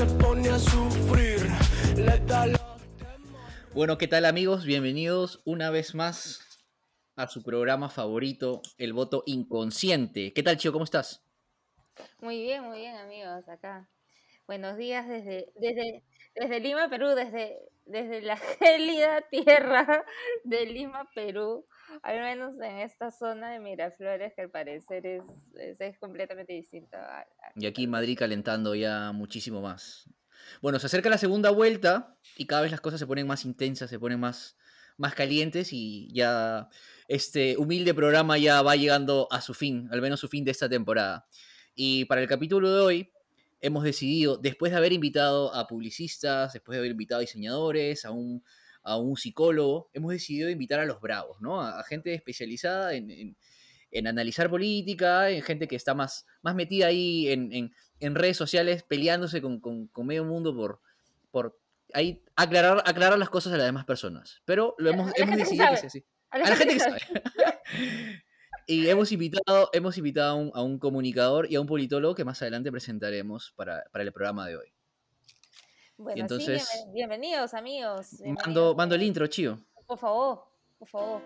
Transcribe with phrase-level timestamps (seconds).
[0.00, 1.40] se pone a sufrir.
[1.94, 2.58] Le da la
[3.74, 4.64] Bueno, ¿qué tal amigos?
[4.64, 6.40] Bienvenidos una vez más
[7.16, 10.32] a su programa favorito, El Voto Inconsciente.
[10.32, 10.72] ¿Qué tal, Chio?
[10.72, 11.22] ¿Cómo estás?
[12.18, 13.90] Muy bien, muy bien, amigos, acá.
[14.46, 16.02] Buenos días desde, desde,
[16.34, 20.06] desde Lima, Perú, desde, desde la gélida tierra
[20.44, 21.66] de Lima, Perú,
[22.02, 27.26] al menos en esta zona de Miraflores, que al parecer es, es, es completamente distinta.
[27.56, 30.08] Y aquí Madrid calentando ya muchísimo más.
[30.62, 33.90] Bueno, se acerca la segunda vuelta y cada vez las cosas se ponen más intensas,
[33.90, 34.56] se ponen más,
[34.96, 36.68] más calientes y ya
[37.08, 40.68] este humilde programa ya va llegando a su fin, al menos su fin de esta
[40.68, 41.26] temporada.
[41.74, 43.12] Y para el capítulo de hoy
[43.60, 48.10] hemos decidido, después de haber invitado a publicistas, después de haber invitado a diseñadores, a
[48.10, 48.42] un,
[48.82, 51.60] a un psicólogo, hemos decidido invitar a los bravos, ¿no?
[51.60, 53.36] A, a gente especializada en, en-
[53.92, 57.52] en analizar política, en gente que está más, más metida ahí en,
[57.98, 60.80] en- redes sociales peleándose con, con- con medio mundo por,
[61.32, 61.58] por
[61.92, 64.42] ahí aclarar, aclarar las cosas a las demás personas.
[64.44, 66.04] Pero lo hemos, hemos que decidido que sea así.
[66.30, 67.00] A A la gente que sabe.
[68.66, 72.24] Y hemos invitado, hemos invitado a un, a un comunicador y a un politólogo que
[72.24, 74.72] más adelante presentaremos para, para el programa de hoy.
[76.00, 78.12] Bueno, entonces- sí, bienven- bienvenidos, amigos.
[78.20, 79.58] Mando, bienvenidos, mando el intro, chío.
[79.86, 80.44] Por favor,
[80.78, 81.20] por favor.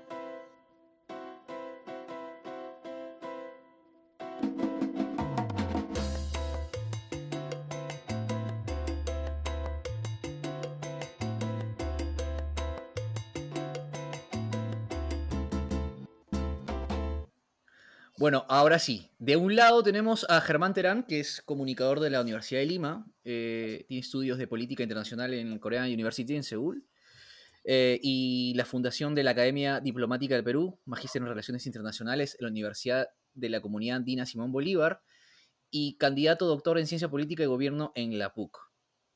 [18.25, 19.11] Bueno, ahora sí.
[19.19, 23.07] De un lado tenemos a Germán Terán, que es comunicador de la Universidad de Lima.
[23.23, 26.87] eh, tiene estudios de política internacional en Korean University en Seúl.
[27.65, 32.47] eh, y la fundación de la Academia Diplomática del Perú, magíster en Relaciones Internacionales en
[32.47, 35.03] la Universidad de la Comunidad Andina Simón Bolívar.
[35.71, 38.57] Y candidato doctor en Ciencia Política y Gobierno en la PUC.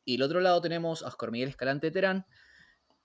[0.04, 2.26] Y del otro lado tenemos a Oscar Miguel Escalante Terán.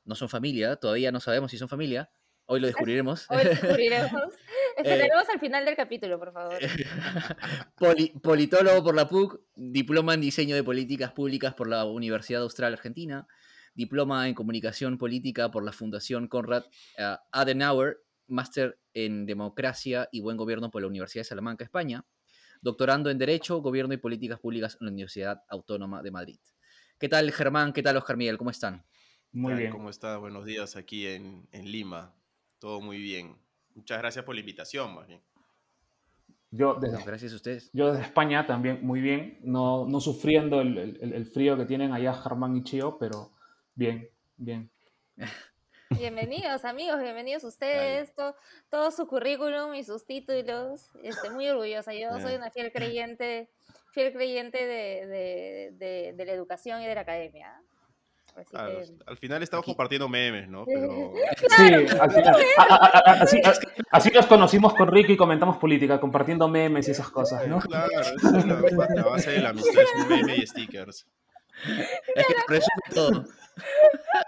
[0.04, 2.12] No son familia, todavía no sabemos si son familia.
[2.46, 3.26] Hoy lo descubriremos.
[3.30, 4.12] Hoy descubriremos.
[4.78, 6.58] Eh, Esperaremos al final del capítulo, por favor.
[7.78, 12.74] Poli- politólogo por la PUC, diploma en diseño de políticas públicas por la Universidad Austral
[12.74, 13.28] Argentina,
[13.76, 16.66] diploma en comunicación política por la Fundación Konrad
[16.98, 22.06] eh, Adenauer, máster en democracia y buen gobierno por la Universidad de Salamanca, España,
[22.62, 26.40] doctorando en Derecho, Gobierno y Políticas Públicas en la Universidad Autónoma de Madrid.
[27.00, 27.74] ¿Qué tal, Germán?
[27.74, 28.38] ¿Qué tal, Oscar Miguel?
[28.38, 28.86] ¿Cómo están?
[29.32, 29.72] Muy bien.
[29.72, 30.18] ¿Cómo está?
[30.18, 32.16] Buenos días aquí en, en Lima.
[32.60, 33.36] Todo muy bien.
[33.76, 35.22] Muchas gracias por la invitación, más bien.
[36.52, 37.70] Yo No, desde, gracias a ustedes.
[37.74, 41.92] yo desde España también muy bien, no, no sufriendo el, el- el frío que tienen
[41.92, 43.32] allá Germán y Chio, pero
[43.74, 44.70] bien, bien.
[45.90, 48.36] Bienvenidos, amigos, bienvenidos ustedes, to-
[48.70, 50.90] todo su currículum y sus títulos.
[51.04, 51.94] Estoy muy orgullosa.
[51.94, 52.38] Yo soy Eh.
[52.38, 53.50] una fiel creyente,
[53.92, 57.62] fiel creyente de, de- de- de la educación y de la academia.
[58.36, 60.66] Así Claro, que, al final estamos Aquí- compartiendo memes, ¿no?
[60.66, 61.14] Pero
[61.58, 63.42] Sí, al final- a- a- a- así,
[63.92, 67.60] así nos conocimos con Ricky y comentamos política, compartiendo memes y esas cosas, ¿no?
[67.60, 71.06] claro, esa es la, la base de la amistad, es un meme y stickers.
[72.16, 73.26] Es que resume todo.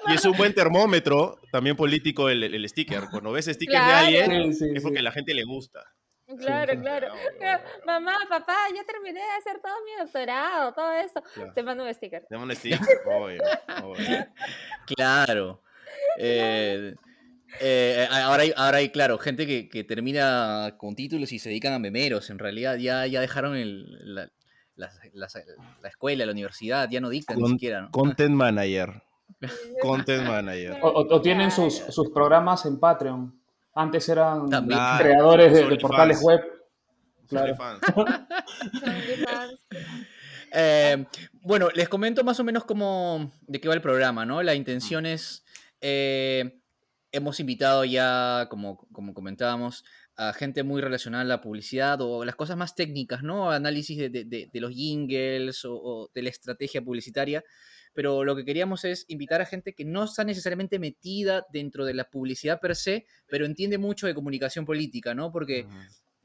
[0.07, 3.05] Y es un buen termómetro también político el, el sticker.
[3.09, 4.99] Cuando ves stickers de alguien, Sí, sí, es porque sí.
[4.99, 5.79] a la gente le gusta.
[6.37, 6.79] Claro, sí.
[6.79, 7.07] claro.
[7.39, 11.21] Claro, Mamá, papá, ya terminé de hacer todo mi doctorado, todo eso.
[11.33, 11.53] claro.
[11.53, 12.25] Te mando un sticker.
[12.29, 13.41] Dame un sticker, obvio,
[13.83, 14.25] obvio.
[14.95, 15.61] Claro.
[16.17, 16.95] Eh,
[17.61, 21.73] eh, ahora, hay, ahora hay, claro, gente que, que termina con títulos y se dedican
[21.73, 22.29] a memeros.
[22.29, 24.29] En realidad ya, ya dejaron el- la,
[24.75, 25.27] la- la-
[25.81, 27.81] la escuela, la universidad, ya no dictan ni siquiera.
[27.81, 27.91] ¿no?
[27.91, 29.01] Content manager.
[29.81, 30.77] Content manager.
[30.81, 33.39] O, o- o tienen sus, sus programas en Patreon.
[33.75, 34.79] Antes eran También.
[34.97, 36.41] Creadores de, portales web.
[37.27, 37.55] Claro.
[40.57, 41.05] Eh,
[41.41, 44.41] bueno, les comento más o menos cómo, de qué va el programa, ¿no?
[44.41, 45.43] La intención es,
[45.81, 46.61] eh,
[47.11, 49.83] hemos invitado ya, como, como comentábamos,
[50.17, 53.51] a gente muy relacionada a la publicidad o las cosas más técnicas, ¿no?
[53.51, 57.43] Análisis de, de- de- los jingles o, o de la estrategia publicitaria.
[57.93, 61.93] Pero lo que queríamos es invitar a gente que no está necesariamente metida dentro de
[61.93, 65.31] la publicidad per se, pero entiende mucho de comunicación política, ¿no?
[65.31, 65.65] Porque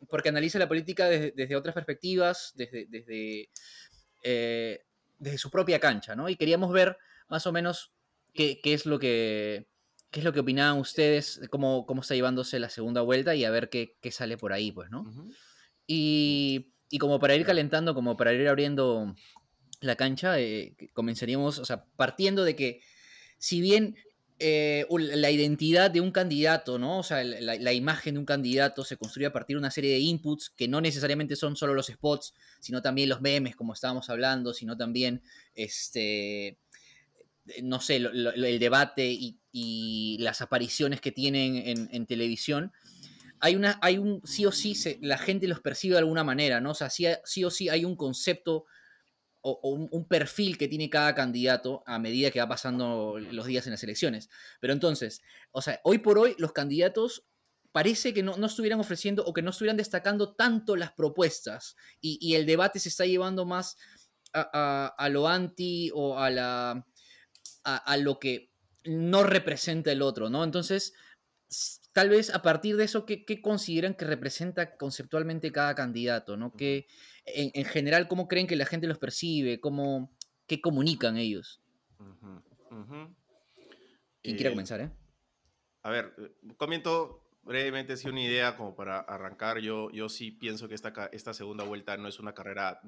[0.09, 3.51] porque analiza la política desde, desde otras perspectivas, desde, desde,
[4.23, 4.81] eh,
[5.19, 6.29] desde su propia cancha, ¿no?
[6.29, 6.97] Y queríamos ver
[7.29, 7.93] más o menos
[8.33, 9.67] qué, qué es lo que
[10.11, 13.51] qué es lo que opinaban ustedes, cómo, cómo está llevándose la segunda vuelta y a
[13.51, 15.05] ver qué, qué sale por ahí, pues, ¿no?
[15.87, 19.15] Y, y como para ir calentando, como para ir abriendo
[19.81, 22.81] la cancha, eh, comenzaríamos, o sea, partiendo de que
[23.39, 23.97] si bien
[24.43, 26.99] eh, la identidad de un candidato, ¿no?
[26.99, 29.93] O sea, la, la, imagen de un candidato se construye a partir de una serie
[29.93, 34.09] de inputs que no necesariamente son solo los spots, sino también los memes, como estábamos
[34.09, 35.23] hablando, sino también,
[35.55, 36.59] este,
[37.63, 39.11] no sé, el debate
[39.53, 42.73] y, las apariciones que tienen en, televisión.
[43.41, 46.73] Hay, una, hay un, sí o sí, la gente los percibe de alguna manera, ¿no?
[46.73, 48.67] O sea, sí, o sí hay un concepto
[49.43, 53.73] o, un, perfil que tiene cada candidato a medida que va pasando los días en
[53.73, 54.29] las elecciones.
[54.61, 57.25] Pero entonces, o sea, hoy por hoy los candidatos
[57.73, 62.47] parece que no, estuvieran ofreciendo o que no estuvieran destacando tanto las propuestas y, el
[62.47, 63.77] debate se está llevando más
[64.33, 66.87] a, lo anti o a, la,
[67.65, 68.53] a, lo que
[68.85, 70.45] no representa el otro, ¿no?
[70.45, 70.95] Entonces,
[71.93, 76.53] tal vez a partir de eso, ¿qué, consideran que representa conceptualmente cada candidato, ¿no?
[76.53, 76.87] Que,
[77.27, 79.61] en, general, ¿cómo creen que la gente los percibe?
[79.61, 80.17] ¿Cómo,
[80.47, 81.61] ¿Qué comunican ellos?
[84.23, 84.91] ¿Quién quiere eh, comenzar, eh?
[85.83, 89.59] A ver, eh, comento brevemente si una idea como para arrancar.
[89.59, 92.81] Yo, yo sí pienso que esta, esta segunda vuelta no es una carrera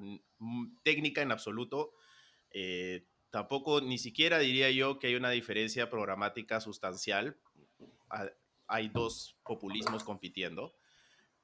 [0.83, 1.93] técnica en absoluto.
[2.51, 7.35] Eh, tampoco, ni siquiera diría yo que hay una diferencia programática sustancial.
[8.67, 10.75] Hay dos populismos compitiendo,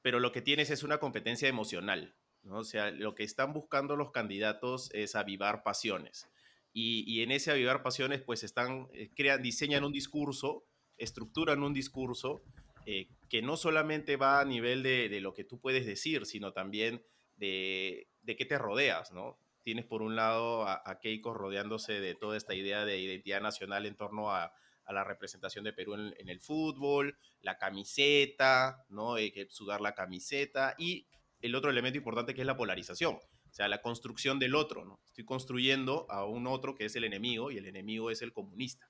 [0.04, 2.14] pero lo que tienes es una competencia emocional.
[2.48, 6.30] O sea, lo que están buscando los candidatos es avivar pasiones.
[6.74, 10.66] Y, en ese avivar pasiones, pues están, eh, crean, diseñan un discurso,
[10.96, 12.44] estructuran un discurso
[12.86, 17.02] eh, que no solamente va a nivel de, lo que tú puedes decir, sino también
[17.38, 19.40] de, de qué te rodeas, ¿no?
[19.70, 23.96] Tienes por un lado a, Keiko rodeándose de toda esta idea de identidad nacional en
[23.96, 24.52] torno a,
[24.90, 29.14] la representación de Perú en, el fútbol, la camiseta, ¿no?
[29.14, 31.08] Hay que sudar la camiseta y
[31.40, 35.00] el otro elemento importante que es la polarización, o sea, la construcción del otro, ¿no?
[35.06, 38.90] Estoy construyendo a un otro que es el enemigo y el enemigo es el comunista.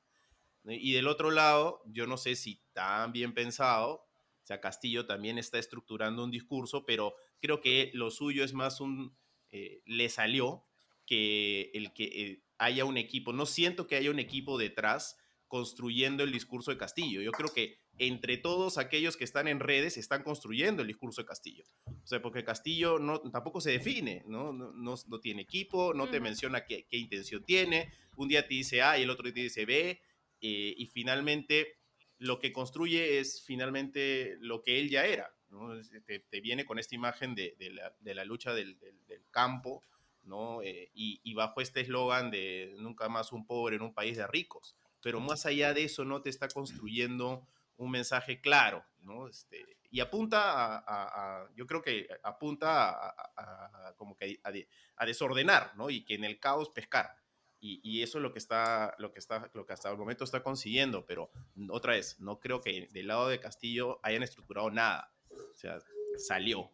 [0.63, 5.37] Y del otro lado, yo no sé si tan bien pensado, o sea, Castillo también
[5.37, 9.17] está estructurando un discurso, pero creo que lo suyo es más un,
[9.51, 10.68] eh, le salió
[11.09, 15.17] que el que eh, haya un equipo, no siento que haya un equipo detrás
[15.47, 17.21] construyendo el discurso de Castillo.
[17.21, 21.27] Yo creo que entre todos aquellos que están en redes están construyendo el discurso de
[21.27, 21.63] Castillo.
[21.87, 24.53] O sea, porque Castillo no, tampoco se define, ¿no?
[24.53, 27.91] No, no, tiene equipo, no te menciona qué, qué, intención tiene.
[28.15, 29.99] Un día te dice A y el otro día te dice B.
[30.41, 31.79] Eh, y finalmente
[32.19, 35.33] lo que construye es finalmente lo que él ya era.
[35.49, 35.71] ¿no?
[36.05, 39.83] Te, te, viene con esta imagen de, de, la, de la, lucha del, del, campo,
[40.23, 40.61] ¿no?
[40.61, 44.27] Eh, y, y bajo este eslogan de nunca más un pobre en un país de
[44.27, 44.75] ricos.
[45.01, 49.27] Pero más allá de eso, no te está construyendo un mensaje claro, ¿no?
[49.27, 55.89] Este, y apunta a, yo creo que apunta a, como que a, desordenar, ¿no?
[55.89, 57.17] Y que en el caos pescar.
[57.61, 60.23] Y, y, eso es lo que está, lo que está, lo que hasta el momento
[60.23, 61.29] está consiguiendo, pero
[61.69, 65.13] otra vez, no creo que del lado de Castillo hayan estructurado nada.
[65.29, 65.79] O sea,
[66.17, 66.71] salió,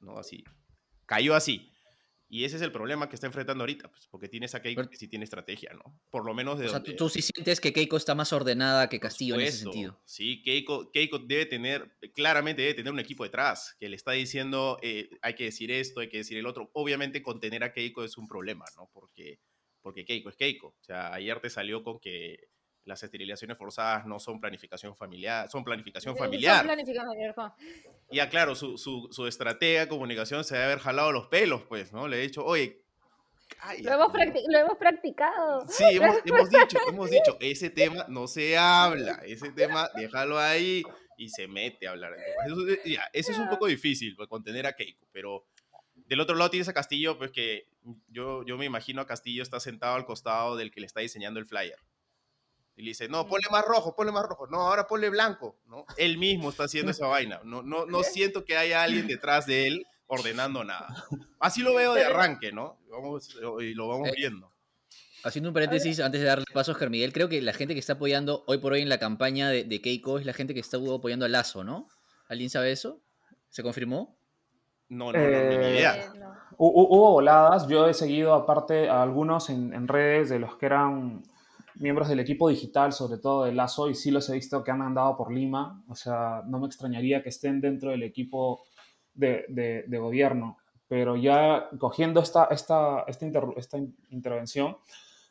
[0.00, 0.18] ¿no?
[0.18, 0.44] Así,
[1.06, 1.72] cayó así.
[2.28, 4.96] Y ese es el problema que está enfrentando ahorita, pues, porque tienes a Keiko que
[4.96, 6.00] sí tiene estrategia, ¿no?
[6.10, 8.98] Por lo menos de O sea, tú, sí sientes que Keiko está más ordenada que
[8.98, 10.00] Castillo en ese sentido.
[10.04, 14.78] Sí, Keiko, Keiko debe tener, claramente debe tener un equipo detrás, que le está diciendo,
[14.82, 16.70] eh, hay que decir esto, hay que decir el otro.
[16.72, 18.90] Obviamente contener a Keiko es un problema, ¿no?
[18.92, 19.38] Porque,
[19.80, 20.68] porque Keiko es Keiko.
[20.68, 22.48] O sea, ayer te salió con que
[22.86, 26.58] las esterilizaciones forzadas no son planificación familiar, son planificación familiar.
[26.58, 27.52] Son planificación familiar.
[28.10, 31.92] Ya, claro, su, su, su, estratega de comunicación se debe haber jalado los pelos, pues,
[31.92, 32.06] ¿no?
[32.06, 32.80] Le he dicho, oye,
[33.82, 34.12] lo, hemos
[34.48, 35.66] lo, hemos practicado.
[35.68, 40.82] Sí, hemos, hemos, dicho, hemos dicho, ese tema no se habla, ese tema déjalo ahí
[41.18, 42.12] y se mete a hablar.
[42.46, 45.44] Eso, ya, eso es un poco difícil, pues, contener a Keiko, pero
[45.94, 47.66] del otro lado tienes a Castillo, pues que
[48.08, 51.40] yo, yo me imagino a Castillo está sentado al costado del que le está diseñando
[51.40, 51.78] el flyer.
[52.76, 54.46] Y le dice, no, ponle más rojo, ponle más rojo.
[54.48, 55.86] No, ahora ponle blanco, ¿no?
[55.96, 57.40] Él mismo está haciendo esa vaina.
[57.42, 60.88] No, no, no siento que haya alguien detrás de él ordenando nada.
[61.40, 62.78] Así lo veo de arranque, ¿no?
[63.60, 64.52] y lo vamos eh, viendo.
[65.24, 67.80] Haciendo un paréntesis antes de darle paso a Oscar Miguel, creo que la gente que
[67.80, 70.76] está apoyando hoy por hoy en la campaña de, Keiko es la gente que está
[70.76, 71.88] apoyando a Lazo, ¿no?
[72.28, 73.00] ¿Alguien sabe eso?
[73.48, 74.16] ¿Se confirmó?
[74.88, 76.12] No, no, no, ni eh, idea.
[76.58, 81.24] Hubo voladas, yo he seguido aparte a algunos en, en redes de los que eran
[81.78, 84.82] miembros del equipo digital, sobre todo de Lazo, y sí los he visto que han
[84.82, 85.82] andado por Lima.
[85.88, 88.62] O sea, no me extrañaría que estén dentro del equipo
[89.14, 89.44] de,
[89.86, 90.58] de, gobierno.
[90.88, 93.78] Pero ya cogiendo esta, esta, esta, esta,
[94.10, 94.76] intervención,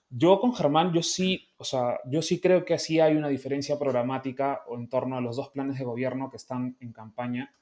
[0.10, 3.80] yo con Germán, yo sí, o sea, yo sí creo que sí hay una diferencia
[3.80, 7.54] programática en torno a los dos planes de gobierno que están en campaña.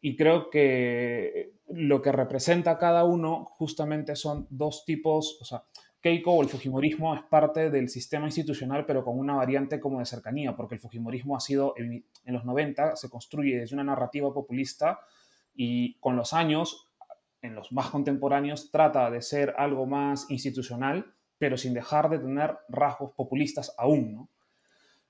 [0.00, 5.64] Y creo que lo que representa cada uno justamente son dos tipos, o sea,
[6.06, 10.06] Keiko o el Fujimorismo es parte del sistema institucional, pero con una variante como de
[10.06, 15.00] cercanía, porque el Fujimorismo ha sido, en, los 90, se construye desde una narrativa populista
[15.52, 16.86] y con los años,
[17.42, 22.56] en los más contemporáneos, trata de ser algo más institucional, pero sin dejar de tener
[22.68, 24.30] rasgos populistas aún.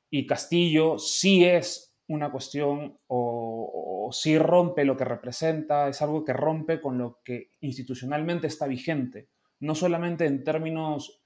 [0.08, 6.32] Y Castillo sí es una cuestión o, sí rompe lo que representa, es algo que
[6.32, 9.28] rompe con lo que institucionalmente está vigente,
[9.60, 11.22] no solamente en términos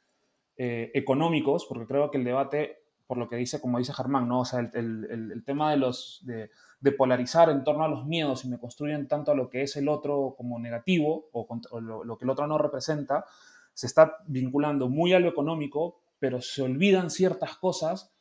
[0.56, 4.40] eh, económicos, porque creo que el debate, por lo que dice, como dice Germán, ¿no?
[4.40, 8.58] o sea, el, tema de, los, de, polarizar en torno a los miedos y me
[8.58, 11.46] construyen tanto a lo que es el otro como negativo o,
[11.80, 13.24] lo, lo que el otro no representa,
[13.74, 18.12] se está vinculando muy a lo económico, pero se olvidan ciertas cosas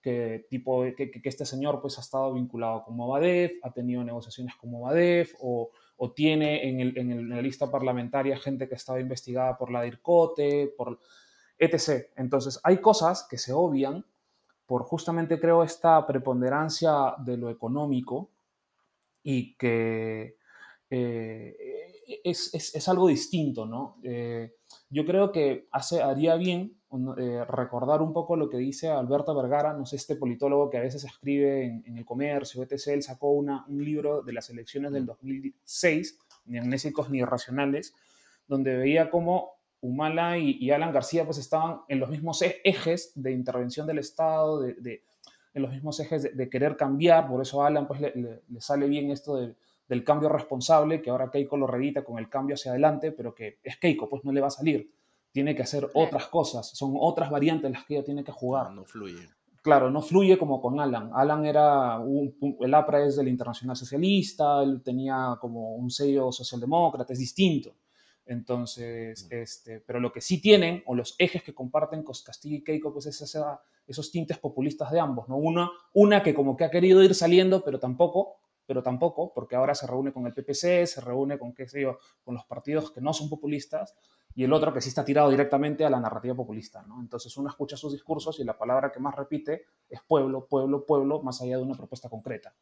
[0.00, 4.54] que, tipo, que, que, este señor pues, ha estado vinculado con Movadef, ha tenido negociaciones
[4.56, 8.98] con Movadef, o, o tiene en, el, en, la lista parlamentaria gente que ha estado
[8.98, 11.00] investigada por la DIRCOTE, por
[11.58, 12.08] etc.
[12.16, 14.04] Entonces, hay cosas que se obvian
[14.66, 18.30] por justamente, creo, esta preponderancia de lo económico
[19.22, 20.36] y que
[20.90, 21.56] eh,
[22.24, 23.98] es, es, es, algo distinto, ¿no?
[24.02, 24.54] Eh,
[24.90, 26.78] yo creo que hace, haría bien
[27.18, 30.82] eh, recordar un poco lo que dice Alberto Vergara, no sé, este politólogo que a
[30.82, 32.88] veces escribe en, el comercio, etc.
[32.88, 37.94] Él sacó una, un libro de las elecciones del 2006, ni amnésicos ni irracionales,
[38.46, 43.32] donde veía cómo Humala y, Alan García pues estaban en los mismos e, ejes de
[43.32, 45.02] intervención del Estado, de,
[45.52, 49.10] en los mismos ejes de, querer cambiar, por eso a Alan pues le, sale bien
[49.10, 49.36] esto
[49.88, 53.58] del cambio responsable, que ahora Keiko lo reedita con el cambio hacia adelante, pero que
[53.62, 54.90] es Keiko, pues no le va a salir
[55.34, 58.70] tiene que hacer otras cosas, son otras variantes las que ella tiene que jugar.
[58.70, 59.28] No, fluye.
[59.62, 61.10] Claro, no fluye como con Alan.
[61.12, 61.98] Alan era,
[62.60, 67.74] el APRA es del Internacional Socialista, él tenía como un sello socialdemócrata, es distinto.
[68.24, 69.34] Entonces, mm.
[69.34, 72.92] este, pero lo que sí tienen, o los ejes que comparten con Castillo y Keiko,
[72.92, 73.36] pues es
[73.88, 75.36] esos tintes populistas de ambos, ¿no?
[75.36, 78.36] Una, una que como que ha querido ir saliendo, pero tampoco,
[78.66, 81.98] pero tampoco, porque ahora se reúne con el PPC, se reúne con, qué sé yo,
[82.22, 83.94] con los partidos que no son populistas,
[84.34, 86.82] y el otro que sí está tirado directamente a la narrativa populista.
[86.82, 87.00] ¿no?
[87.00, 91.22] Entonces uno escucha sus discursos y la palabra que más repite es pueblo, pueblo, pueblo,
[91.22, 92.52] más allá de una propuesta concreta.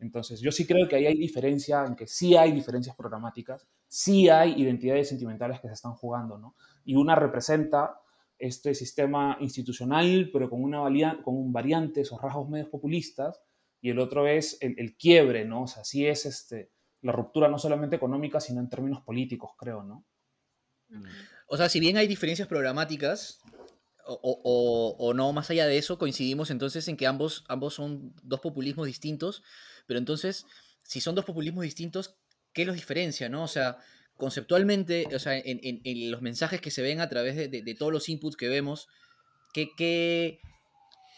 [0.00, 4.28] Entonces yo sí creo que ahí hay diferencia, en que sí hay diferencias programáticas, sí
[4.28, 6.56] hay identidades sentimentales que se están jugando, ¿no?
[6.84, 8.00] Y una representa
[8.38, 10.82] este sistema institucional, pero con, una
[11.22, 13.40] con un variante, esos rasgos medios populistas,
[13.84, 15.64] y el otro es el, quiebre, ¿no?
[15.64, 16.70] O sea, sí es este,
[17.02, 20.06] la ruptura no solamente económica, sino en términos políticos, creo, ¿no?
[21.48, 23.42] O sea, si bien hay diferencias programáticas,
[24.06, 28.86] o, no, más allá de eso, coincidimos entonces en que ambos, ambos son dos populismos
[28.86, 29.42] distintos,
[29.86, 30.46] pero entonces,
[30.82, 32.16] si son dos populismos distintos,
[32.54, 33.42] ¿qué los diferencia, no?
[33.42, 33.76] O sea,
[34.16, 38.38] conceptualmente, o sea, en, los mensajes que se ven a través de, todos los inputs
[38.38, 38.88] que vemos,
[39.52, 40.40] ¿qué, qué,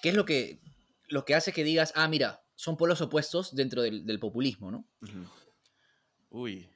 [0.03, 0.59] qué es lo que,
[1.07, 4.89] lo que hace que digas, ah, mira, son polos opuestos dentro del, populismo, ¿no?
[6.31, 6.69] Uy,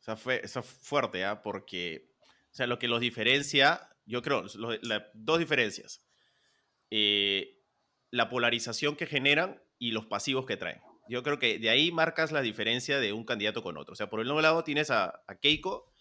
[0.00, 1.42] o sea, fue, eso fuerte, ¿ah?
[1.42, 2.10] Porque
[2.50, 4.46] o sea, lo que los diferencia, yo creo,
[5.12, 6.02] dos diferencias.
[6.90, 7.60] Eh,
[8.10, 10.80] la polarización que generan y los pasivos que traen.
[11.06, 13.92] Yo creo que de ahí marcas la diferencia de un candidato con otro.
[13.92, 15.92] O sea, por el nuevo lado tienes a, Keiko,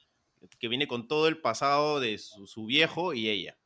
[0.57, 3.57] que viene con todo el pasado de su, su, viejo y ella.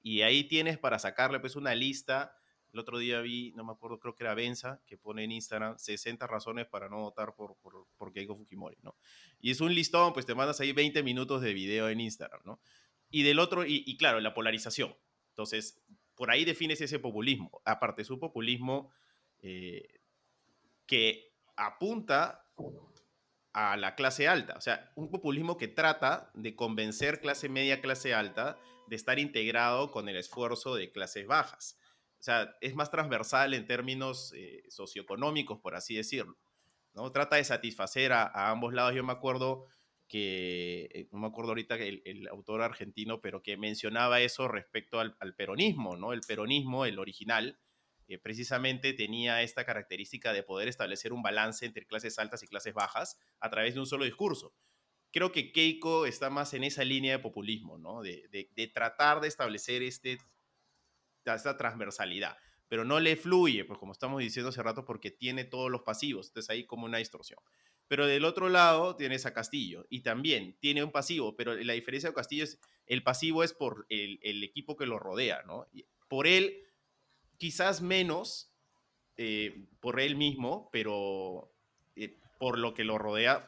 [0.00, 2.38] Y ahí tienes para sacarle pues una lista
[2.76, 5.78] el otro día vi, no me acuerdo, creo que era Benza, que pone en Instagram
[5.78, 8.94] 60 razones para no votar por, por, por Keiko Fujimori, ¿no?
[9.40, 12.60] Y es un listón, pues te mandas ahí 20 minutos de video en Instagram, ¿no?
[13.08, 14.94] Y del otro, y, claro, la polarización.
[15.30, 15.82] Entonces,
[16.14, 17.62] por ahí defines ese populismo.
[17.64, 18.92] Aparte, su populismo
[19.38, 20.00] eh,
[20.84, 22.44] que apunta
[23.54, 24.54] a la clase alta.
[24.58, 29.90] O sea, un populismo que trata de convencer clase media, clase alta de estar integrado
[29.92, 31.78] con el esfuerzo de clases bajas
[32.26, 36.36] sea, es más transversal en términos eh, socioeconómicos, por así decirlo.
[36.92, 37.12] ¿no?
[37.12, 38.94] Trata de satisfacer a, ambos lados.
[38.94, 39.66] Yo me acuerdo
[40.08, 44.98] que, eh, no me acuerdo ahorita el, el autor argentino, pero que mencionaba eso respecto
[44.98, 46.12] al, peronismo, ¿no?
[46.12, 47.58] El peronismo, el original,
[48.08, 52.72] eh, precisamente tenía esta característica de poder establecer un balance entre clases altas y clases
[52.72, 54.54] bajas a través de un solo discurso.
[55.12, 58.02] Creo que Keiko está más en esa línea de populismo, ¿no?
[58.02, 58.28] De,
[58.72, 60.18] tratar de establecer este
[61.34, 62.36] esta transversalidad,
[62.68, 66.28] pero no le fluye, pues como estamos diciendo hace rato, porque tiene todos los pasivos,
[66.28, 67.40] entonces ahí como una distorsión.
[67.88, 72.10] Pero del otro lado tienes a Castillo y también tiene un pasivo, pero la diferencia
[72.10, 75.66] de Castillo es, el pasivo es por el, el equipo que lo rodea, ¿no?
[76.08, 76.64] Por él,
[77.38, 78.52] quizás menos
[79.16, 81.50] eh, por él mismo, pero
[81.94, 83.46] eh, por lo que lo rodea,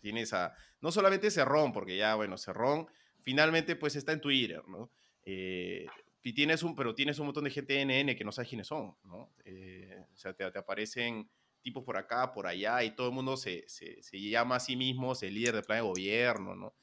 [0.00, 2.88] tienes a, no solamente Cerrón, porque ya, bueno, Cerrón
[3.20, 4.90] finalmente pues está en Twitter, ¿no?
[5.24, 5.86] Eh,
[6.22, 8.94] y tienes un, pero tienes un montón de gente NN que no sabes quiénes son,
[9.04, 9.32] ¿no?
[9.44, 11.30] Eh, o sea, te, te aparecen
[11.62, 14.76] tipos por acá, por allá, y todo el mundo se, se, se llama a sí
[14.76, 16.74] mismo el líder del plan de gobierno, ¿no?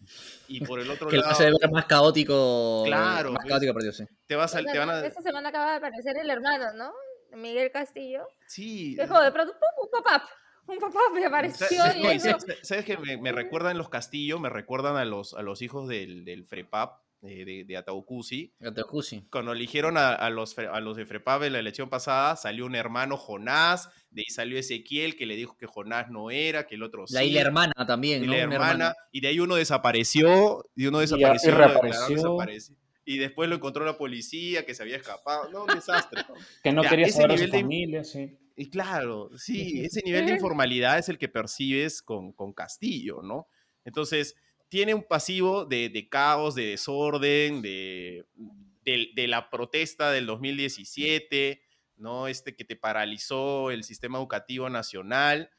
[0.47, 2.83] Y por el otro Que lo lado, hace ver más caótico.
[2.85, 3.49] Claro, Más pues.
[3.51, 4.05] caótico partido, sí.
[4.27, 5.05] te, vas a, te van a...
[5.05, 6.93] Esta semana acaba de aparecer el hermano, ¿no?
[7.37, 8.27] Miguel Castillo.
[8.47, 8.95] Sí.
[8.95, 9.85] Que joder, de pronto ¡pum!
[9.85, 10.21] un pop-up.
[10.67, 12.37] Un pop-up me apareció ¿Sabes, y no, y eso.
[12.63, 16.25] sabes que me, me recuerdan los castillos, me recuerdan a los, a los hijos del,
[16.25, 18.53] del Frepap, eh, de, de Ataucusi.
[19.31, 22.75] Cuando eligieron a, a los, a los de Frepap en la elección pasada, salió un
[22.75, 26.83] hermano Jonás, de ahí salió Ezequiel, que le dijo que Jonás no era, que el
[26.83, 27.27] otro La sí.
[27.27, 28.33] isla hermana también, y ¿no?
[28.33, 32.15] la hermana, y de ahí uno desapareció, y uno y desapareció, reapareció.
[32.15, 32.79] desaparecido.
[33.07, 35.49] Y después lo encontró la policía, que se había escapado.
[35.51, 36.23] No, un desastre.
[36.63, 38.37] Que no Ya, quería saber su nivel de- familia, sí.
[38.57, 43.47] Y claro, sí, ese nivel de informalidad es el que percibes con, con Castillo, ¿no?
[43.83, 44.35] Entonces,
[44.69, 48.25] tiene un pasivo de, de caos, de desorden, de,
[48.83, 51.61] de, de la protesta del 2017,
[51.97, 52.27] ¿no?
[52.27, 55.51] Este que te paralizó el sistema educativo nacional,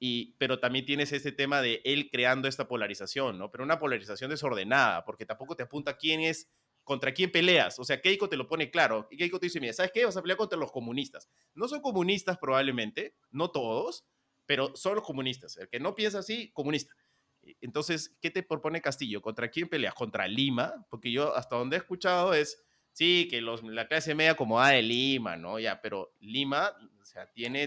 [0.00, 3.50] y, pero también tienes este tema de él creando esta polarización, ¿no?
[3.50, 6.48] Pero una polarización desordenada, porque tampoco te apunta quién es,
[6.84, 7.78] contra quién peleas.
[7.78, 9.08] O sea, Keiko te lo pone claro.
[9.10, 10.04] Y Keiko te dice, mira, ¿sabes qué?
[10.06, 11.28] Vas a pelear contra los comunistas.
[11.54, 14.06] No son comunistas probablemente, no todos,
[14.46, 15.58] pero son los comunistas.
[15.58, 16.94] El que no piensa así, comunista.
[17.60, 19.22] Entonces, ¿qué te propone Castillo?
[19.22, 19.94] ¿Contra quién peleas?
[19.94, 20.86] ¿Contra Lima?
[20.90, 22.62] Porque yo hasta donde he escuchado es,
[22.92, 25.58] sí, que los, la clase media acomodada de Lima, ¿no?
[25.58, 27.66] Ya, pero Lima, o sea, tiene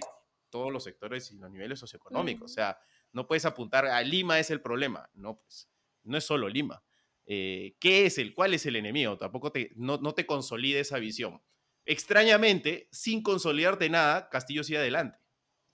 [0.50, 2.52] todos los sectores y los niveles socioeconómicos.
[2.52, 2.78] O sea,
[3.14, 5.10] no puedes apuntar a Lima es el problema.
[5.14, 5.70] No, pues,
[6.04, 6.84] no es solo Lima.
[7.26, 9.18] Eh, ¿Qué es el, cuál es el enemigo?
[9.18, 11.42] Tampoco te, no, no te consolida esa visión.
[11.86, 15.20] Extrañamente, sin consolidarte nada, Castillo sigue adelante.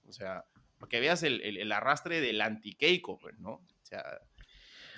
[0.08, 0.46] O sea,
[0.78, 3.66] para que veas el, el- el arrastre del anti-Keiko, pues, ¿no?
[3.88, 4.04] O sea,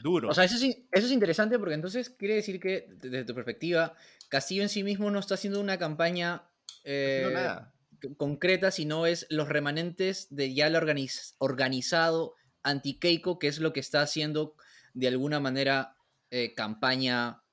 [0.01, 0.29] duro.
[0.29, 3.35] O sea, eso es, eso es interesante porque entonces quiere decir que, de- desde tu
[3.35, 3.95] perspectiva,
[4.29, 6.43] Castillo en sí mismo no está haciendo una campaña
[6.83, 7.73] eh, no nada.
[8.01, 13.73] c- concreta, sino es los remanentes de ya lo organiz- organizado anti-Keiko, que es lo
[13.73, 14.55] que está haciendo
[14.93, 15.95] de alguna manera
[16.31, 17.43] eh, campaña,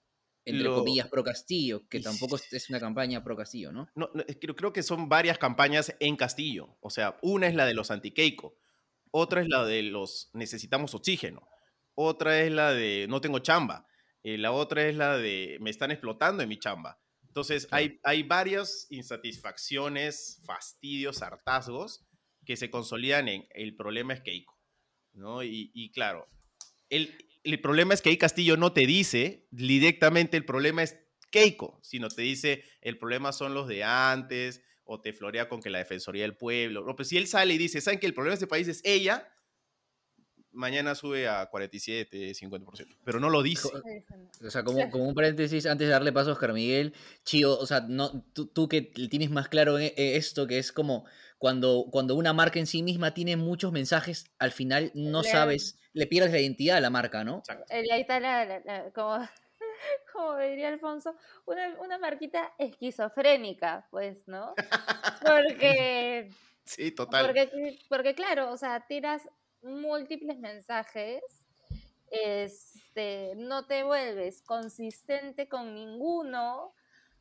[0.44, 3.88] entre Lo- comillas, pro Castillo, que tampoco es- una campaña pro Castillo, ¿no?
[3.94, 6.76] No, que creo que son varias campañas en Castillo.
[6.80, 8.56] O sea, una es la de los anti-Keiko,
[9.16, 11.48] otra es la de los necesitamos oxígeno,
[11.94, 13.86] otra es la de no tengo chamba,
[14.22, 17.00] eh, la otra es la de me están explotando en mi chamba.
[17.26, 22.06] Entonces, hay, hay varias insatisfacciones, fastidios, hartazgos
[22.46, 24.56] que se consolidan en el problema es Keiko.
[25.12, 25.42] ¿no?
[25.42, 26.28] Y, y claro,
[26.88, 30.96] el, el problema es que ahí Castillo no te dice directamente el problema es
[31.30, 35.68] Keiko, sino te dice el problema son los de antes, o te florea con que
[35.68, 36.84] la Defensoría del Pueblo.
[36.84, 38.80] No, pues si él sale y dice, ¿saben que el problema de este país es
[38.84, 39.28] ella?
[40.52, 42.96] Mañana sube a 47, 50%.
[43.04, 43.68] Pero no lo dice.
[44.42, 46.94] O sea, como, como un paréntesis, antes de darle paso a Oscar Miguel,
[47.24, 50.72] Chío, o sea, no, tú, tú que tienes más claro e- e- esto, que es
[50.72, 51.04] como
[51.36, 55.78] cuando, cuando una marca en sí misma tiene muchos mensajes, al final no Le- sabes,
[55.92, 57.38] le pierdes la identidad a la marca, ¿no?
[57.40, 57.66] Exacto.
[57.74, 59.28] Eh, ahí está la, la- la- como,
[60.12, 61.14] como diría Alfonso,
[61.46, 64.54] una, una marquita esquizofrénica, pues, ¿no?
[65.24, 66.30] Porque,
[66.64, 67.24] Sí, total.
[67.24, 69.28] porque, porque claro, o sea, tiras
[69.62, 71.22] múltiples mensajes,
[72.10, 76.74] este, no te vuelves consistente con ninguno,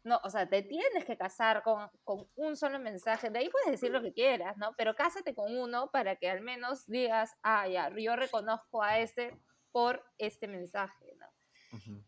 [0.03, 3.71] no, o sea, te tienes que casar con, con un solo mensaje, de ahí puedes
[3.71, 4.75] decir lo que quieras, ¿no?
[4.77, 9.35] Pero cásate con uno para que al menos digas, ah, ya, yo reconozco a este
[9.71, 11.27] por este mensaje, ¿no?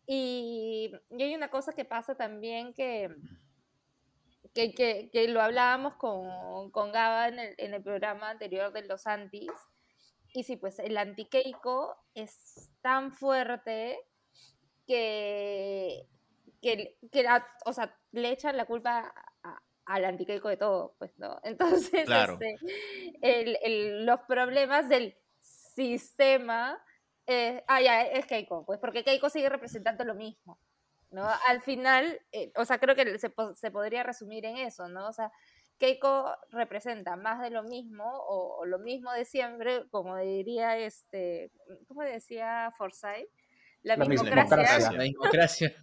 [0.06, 3.10] Y, y hay una cosa que pasa también que,
[4.53, 8.84] que, que- que lo hablábamos con, con Gaba en el, en el programa anterior de
[8.86, 9.51] los antis.
[10.34, 13.97] Y sí, pues el anti-Keiko es tan fuerte
[14.86, 16.08] que,
[16.62, 17.25] que, que
[17.65, 21.39] o sea, le echan la culpa a- al anti-Keiko de todo, pues, ¿no?
[21.93, 22.34] Entonces, Claro.
[22.39, 22.56] este,
[23.21, 26.84] el- el- los problemas del sistema
[27.28, 30.60] eh, ah, ya, es Keiko, pues porque Keiko sigue representando lo mismo,
[31.12, 31.28] ¿no?
[31.48, 35.08] Al final, eh, o sea, creo que se, se podría resumir en eso, ¿no?
[35.08, 35.32] O sea,
[35.78, 41.52] Keiko representa más de lo mismo o, o lo mismo de siempre, como diría este,
[41.88, 43.30] ¿cómo decía Forsyth?
[43.84, 44.58] La, La mismocracia.
[44.58, 44.90] mismocracia.
[44.98, 45.76] La democracia.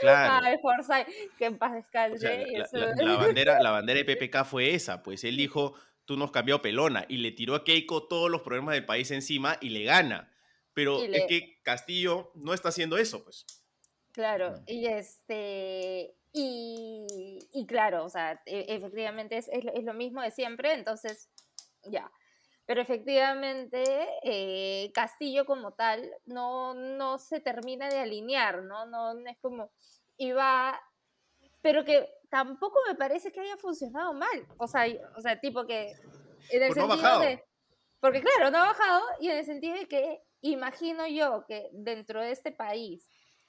[0.00, 0.46] Claro.
[0.46, 1.08] Ay, Forsyth,
[1.38, 2.16] que en paz descanse.
[2.62, 5.74] O sea, la, la- la bandera, la bandera de PPK fue esa, pues él dijo,
[6.06, 9.58] tú nos cambió pelona, y le tiró a Keiko todos los problemas del país encima
[9.60, 10.32] y le gana.
[10.72, 13.44] Pero es que Castillo no está haciendo eso, pues.
[14.12, 19.92] Claro, y este, y, y claro, o sea, e- efectivamente es, es, lo- es lo
[19.94, 21.28] mismo de siempre, entonces,
[21.82, 22.10] ya.
[22.66, 23.84] Pero efectivamente,
[24.24, 28.86] eh, Castillo como tal no, no se termina de alinear, ¿no?
[28.86, 29.70] No, no es como,
[30.16, 30.80] y va,
[31.62, 34.46] pero que tampoco me parece que haya funcionado mal.
[34.58, 34.84] O sea,
[35.16, 35.92] o sea tipo que
[36.50, 37.20] en el Pues no ha sentido bajado.
[37.20, 37.42] de,
[37.98, 42.20] porque claro, no ha bajado y en el sentido de que imagino yo que dentro
[42.20, 43.08] de este país,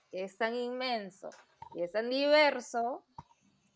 [0.10, 1.30] que es tan inmenso
[1.76, 3.06] y es tan diverso,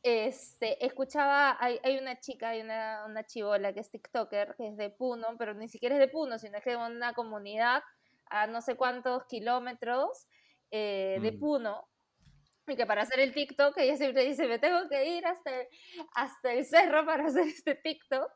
[0.02, 4.78] este, escuchaba, hay, hay una chica, hay una, una chivola que es TikToker, que es
[4.78, 7.84] de Puno, pero ni siquiera es de Puno, sino que es de una comunidad
[8.28, 10.30] a no sé cuántos kilómetros
[10.72, 11.40] eh, de Mm.
[11.42, 11.90] Puno,
[12.68, 15.68] y que para hacer el TikTok ella siempre dice, me tengo que ir hasta, el-
[16.16, 18.32] hasta el cerro para hacer este TikTok.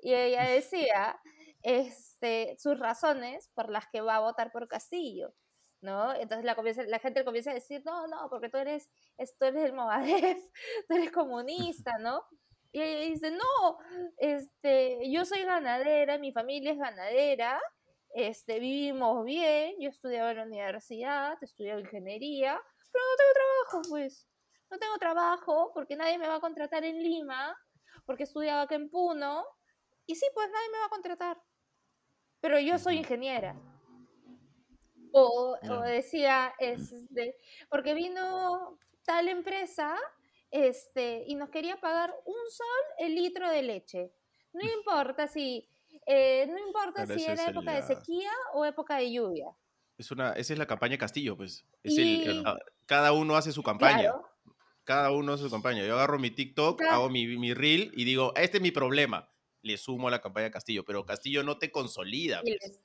[0.00, 1.18] Y ella decía
[1.62, 5.34] este, sus razones por las que va a votar por Castillo.
[5.80, 6.14] ¿no?
[6.14, 9.44] Entonces la, comienza- la gente comienza a decir, no, no, porque tú eres, es- tú
[9.46, 10.38] eres el Movadef,
[10.88, 12.22] tú eres comunista, ¿no?
[12.72, 13.78] Y ella dice, no,
[14.16, 17.60] este, yo soy ganadera, mi familia es ganadera,
[18.14, 22.60] este, vivimos bien, yo estudiaba en la universidad, estudiaba ingeniería,
[22.94, 24.28] pero no tengo trabajo, pues.
[24.70, 27.56] No tengo trabajo porque nadie me va a contratar en Lima,
[28.06, 29.44] porque estudiaba acá en Puno,
[30.06, 31.42] y sí, pues nadie me va a contratar.
[32.40, 33.56] Pero yo soy ingeniera.
[35.12, 37.36] O, o decía, este,
[37.68, 39.96] porque vino tal empresa
[40.50, 44.12] este, y nos quería pagar un sol el litro de leche.
[44.52, 45.68] No importa si,
[46.06, 49.56] eh, no importa si era época de sequía o época de lluvia.
[49.98, 51.64] Es una, esa es la campaña Castillo, pues.
[51.82, 54.00] Es Y- el, ah, cada uno hace su campaña.
[54.10, 54.28] Claro,
[54.84, 55.84] Cada uno hace su campaña.
[55.86, 56.94] Yo agarro mi TikTok, Claro.
[56.94, 59.30] hago mi, mi reel y digo, este es mi problema.
[59.62, 62.42] Le sumo a la campaña Castillo, pero Castillo no te consolida.
[62.42, 62.80] pues.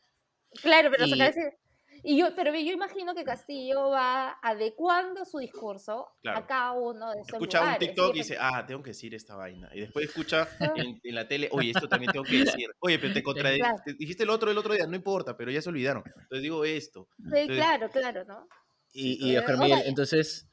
[0.62, 1.58] claro, pero Y- sacar ese-
[2.04, 6.40] y yo, pero yo imagino que Castillo va adecuando su discurso Claro.
[6.40, 7.78] a cada uno de esos Escucha un.
[7.78, 9.70] TikTok y dice, ah, tengo que decir esta vaina.
[9.74, 12.70] Y después escucha en, en la tele, oye, esto también tengo que decir.
[12.80, 13.60] Oye, pero te contradije.
[13.62, 13.78] Claro.
[13.98, 16.04] Dijiste el otro el otro día, no importa, pero ya se olvidaron.
[16.06, 17.08] Entonces digo esto.
[17.18, 18.48] Sí, claro, claro, ¿no?
[18.92, 20.49] Y, y Oscar Miguel, entonces,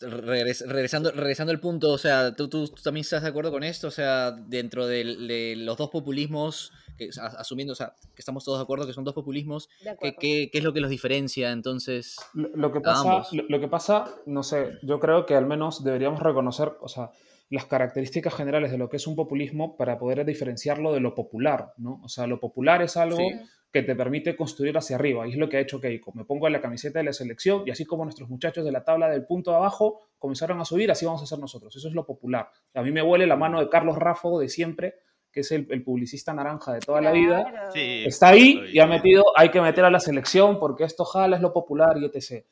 [0.00, 3.64] regres- regresando, regresando al punto, o sea, ¿tú, tú, tú también estás de acuerdo con
[3.64, 3.88] esto?
[3.88, 8.62] O sea, dentro de, los dos populismos, que, asumiendo, o sea, que estamos todos de
[8.62, 9.68] acuerdo que son dos populismos,
[10.00, 12.16] ¿qué, qué, qué es lo que los diferencia entonces?
[12.34, 16.20] Lo, lo que pasa, lo que pasa, no sé, yo creo que al menos deberíamos
[16.20, 17.10] reconocer, o sea,
[17.50, 21.72] las características generales de lo que es un populismo para poder diferenciarlo de lo popular,
[21.78, 22.00] ¿no?
[22.04, 23.40] O sea, lo popular es algo Sí.
[23.72, 26.12] que te permite construir hacia arriba, y es lo que ha hecho Keiko.
[26.14, 29.08] Me pongo la camiseta de la selección y así como nuestros muchachos de la tabla
[29.08, 31.74] del punto de abajo comenzaron a subir, así vamos a hacer nosotros.
[31.76, 32.48] Eso es lo popular.
[32.74, 34.94] A mí me huele la mano de Carlos Ráfago de siempre,
[35.32, 37.70] que es el, el publicista naranja de toda la vida.
[37.72, 38.02] Sí.
[38.04, 41.42] está ahí y ha metido, hay que meter a la selección porque esto jala, es
[41.42, 42.44] lo popular y etc.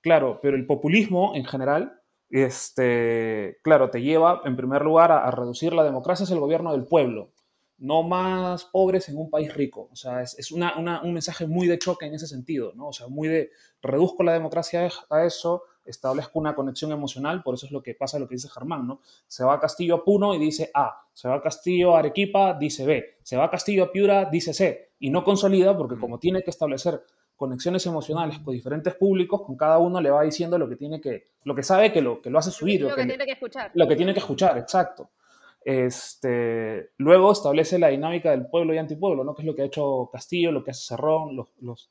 [0.00, 2.00] Claro, pero el populismo en general,
[2.42, 6.72] este, claro, te lleva en primer lugar a, a reducir la democracia es el gobierno
[6.72, 7.30] del pueblo,
[7.78, 9.88] no más pobres en un país rico.
[9.92, 12.88] O sea, es, es una- una- un mensaje muy de choque en ese sentido, ¿no?
[12.88, 13.50] O sea, muy de
[13.82, 18.18] reduzco la democracia a eso, establezco una conexión emocional, por eso es lo que pasa,
[18.18, 19.00] lo que dice Germán, ¿no?
[19.26, 22.54] Se va a Castillo a Puno y dice A, se va a Castillo a Arequipa,
[22.54, 26.00] dice B, se va a Castillo a Piura, dice C, y no consolida porque Mm.
[26.00, 27.02] como tiene que establecer
[27.36, 31.28] conexiones emocionales con diferentes públicos, con cada uno le va diciendo lo que tiene que,
[31.44, 33.70] lo que sabe que lo, que lo hace subir, lo lo que tiene que escuchar.
[33.74, 35.10] lo que tiene que escuchar, exacto.
[35.64, 39.34] Este, luego establece la dinámica del pueblo y antipueblo, ¿no?
[39.34, 41.90] que es lo que ha hecho Castillo, lo que hace Cerrón, los, los,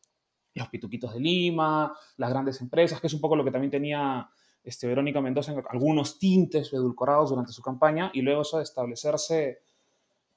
[0.53, 4.29] los pituquitos de Lima, las grandes empresas, que es un poco lo que también tenía
[4.63, 9.59] este, Verónica Mendoza en algunos tintes edulcorados durante su campaña, y luego eso de establecerse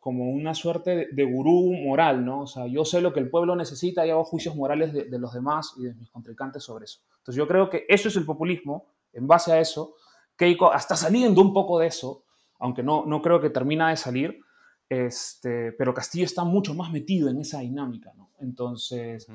[0.06, 2.42] como una suerte de, gurú moral, ¿no?
[2.42, 5.18] O sea, yo sé lo que el pueblo necesita y hago juicios morales de, de
[5.18, 7.00] los demás y de mis contrincantes sobre eso.
[7.18, 9.96] Entonces yo creo que eso es el populismo, en base a eso,
[10.36, 12.22] Keiko está saliendo un poco de eso,
[12.60, 14.38] aunque no, no creo que termina de salir,
[14.88, 18.30] este, pero Castillo está mucho más metido en esa dinámica, ¿no?
[18.38, 19.26] Entonces,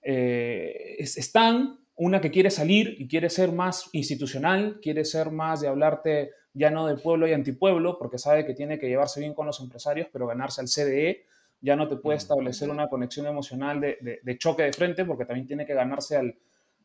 [0.00, 5.60] eh, es- están una que quiere salir y quiere ser más institucional, quiere ser más
[5.60, 9.34] de hablarte ya no del pueblo y antipueblo, porque sabe que tiene que llevarse bien
[9.34, 11.24] con los empresarios, pero ganarse al CDE,
[11.60, 15.24] ya no te puede establecer una conexión emocional de, de- de choque de frente, porque
[15.24, 16.36] también tiene que ganarse al,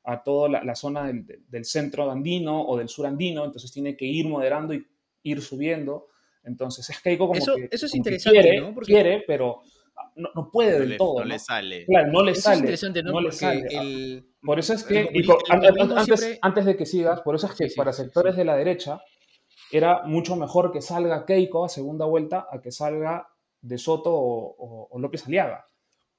[0.05, 4.05] a toda la, la zona del, centro andino o del sur andino, entonces tiene que
[4.05, 4.87] ir moderando y
[5.23, 6.07] ir subiendo.
[6.43, 8.73] Entonces es Keiko como Eso- que, eso es que interesante, quiere, ¿no?
[8.73, 9.61] Porque- quiere, pero
[10.15, 11.19] no, no puede No del le, todo.
[11.19, 11.85] no le sale.
[11.85, 12.55] Claro, no le Eso sale.
[12.55, 13.11] es interesante, ¿no?
[13.13, 13.67] no le sale.
[13.69, 17.35] el- Por eso es el que, por- el antes, siempre- antes de que sigas, por
[17.35, 18.39] eso es que Sí, sí, para sí, sectores sí.
[18.39, 19.01] de la derecha
[19.71, 23.27] era mucho mejor que salga Keiko a segunda vuelta a que salga
[23.61, 25.65] De Soto o, o- o López Aliaga,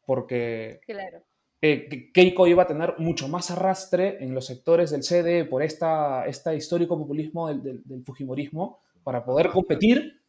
[0.07, 1.23] porque Claro.
[1.63, 6.27] eh, Keiko iba a tener mucho más arrastre en los sectores del CDE por esta,
[6.27, 10.20] este histórico populismo del, del- del fujimorismo para poder competir,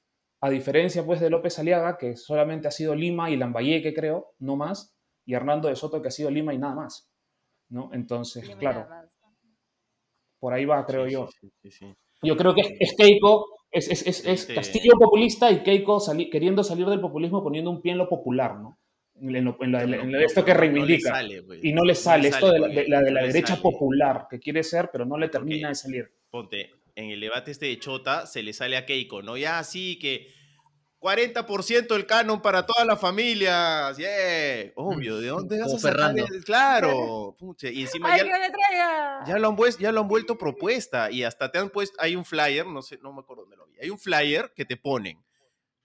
[0.42, 4.56] a diferencia pues de López Aliaga, que solamente ha sido Lima y Lambayeque, creo, no
[4.56, 7.10] más, y Hernando de Soto, que ha sido Lima y nada más.
[7.70, 7.90] ¿no?
[7.94, 8.88] Entonces, claro.
[10.40, 11.30] Por ahí va, creo Sí, yo.
[11.40, 11.96] sí, sí, sí.
[12.24, 16.30] Yo creo que es, Keiko, es, es, es, es Sí, Castillo populista y Keiko sali-
[16.30, 18.78] queriendo salir del populismo poniendo un pie en lo popular, ¿no?
[19.16, 21.12] En, lo- en la- esto que no reivindica.
[21.12, 21.64] sale, pues.
[21.64, 23.62] y no le sale, esto de la, de la, de la no le derecha sale.
[23.62, 26.12] popular que quiere ser, pero no le termina de salir.
[26.32, 29.38] Ponte, en el debate este de Chota se le sale a Keiko, ¿no?
[29.38, 30.28] Ya sí que
[31.00, 33.98] 40% del canon para todas las familias.
[33.98, 34.72] Yeah.
[34.76, 37.36] Obvio, ¿de dónde vas Como a sacar el- Claro.
[37.40, 39.24] pucha, Y encima ¡Ay, ya, que me traiga!
[39.26, 42.16] ya lo han vuelto, ya lo han vuelto propuesta y hasta te han puesto, hay
[42.16, 44.78] un flyer, no sé, no me acuerdo dónde lo vi, hay un flyer que te
[44.78, 45.24] ponen.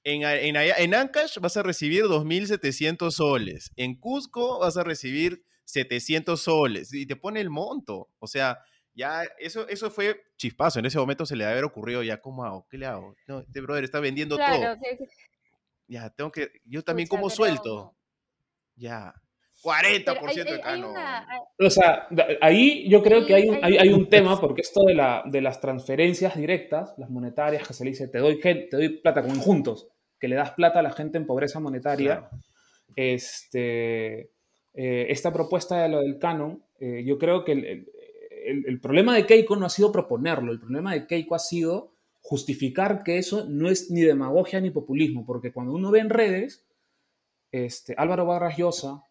[0.04, 3.72] En, en, allá- en Ancash vas a recibir 2.700 soles.
[3.74, 6.92] En Cusco vas a recibir 700 soles.
[6.94, 8.08] Y te pone el monto.
[8.20, 8.60] O sea,
[8.96, 10.78] ya eso, eso fue chispazo.
[10.80, 12.66] En ese momento se le debe haber ocurrido ya, ¿cómo hago?
[12.68, 13.14] ¿Qué le hago?
[13.28, 14.46] No, este brother está vendiendo todo.
[14.46, 15.08] Claro, que, que-
[15.86, 17.96] Ya, tengo que, yo también pucha, pero- suelto.
[18.74, 19.14] Ya.
[19.62, 20.04] 40%
[20.44, 22.06] pero hay, de una, hay- O sea,
[22.40, 25.40] ahí yo creo que hay un, hay, hay- un tema, porque esto de, la, de
[25.40, 29.34] las transferencias directas, las monetarias, que se le dice, te doy, te doy plata, como
[29.34, 29.88] en juntos,
[30.20, 32.30] que le das plata a la gente en pobreza monetaria, Claro.
[32.96, 34.30] este,
[34.74, 37.88] eh, esta propuesta de lo del canon, eh, yo creo que el,
[38.66, 43.02] el- problema de Keiko no ha sido proponerlo, el problema de Keiko ha sido justificar
[43.04, 46.64] que eso no es ni demagogia ni populismo, porque cuando uno ve en redes,
[47.52, 49.02] este, Álvaro Barras Llosa,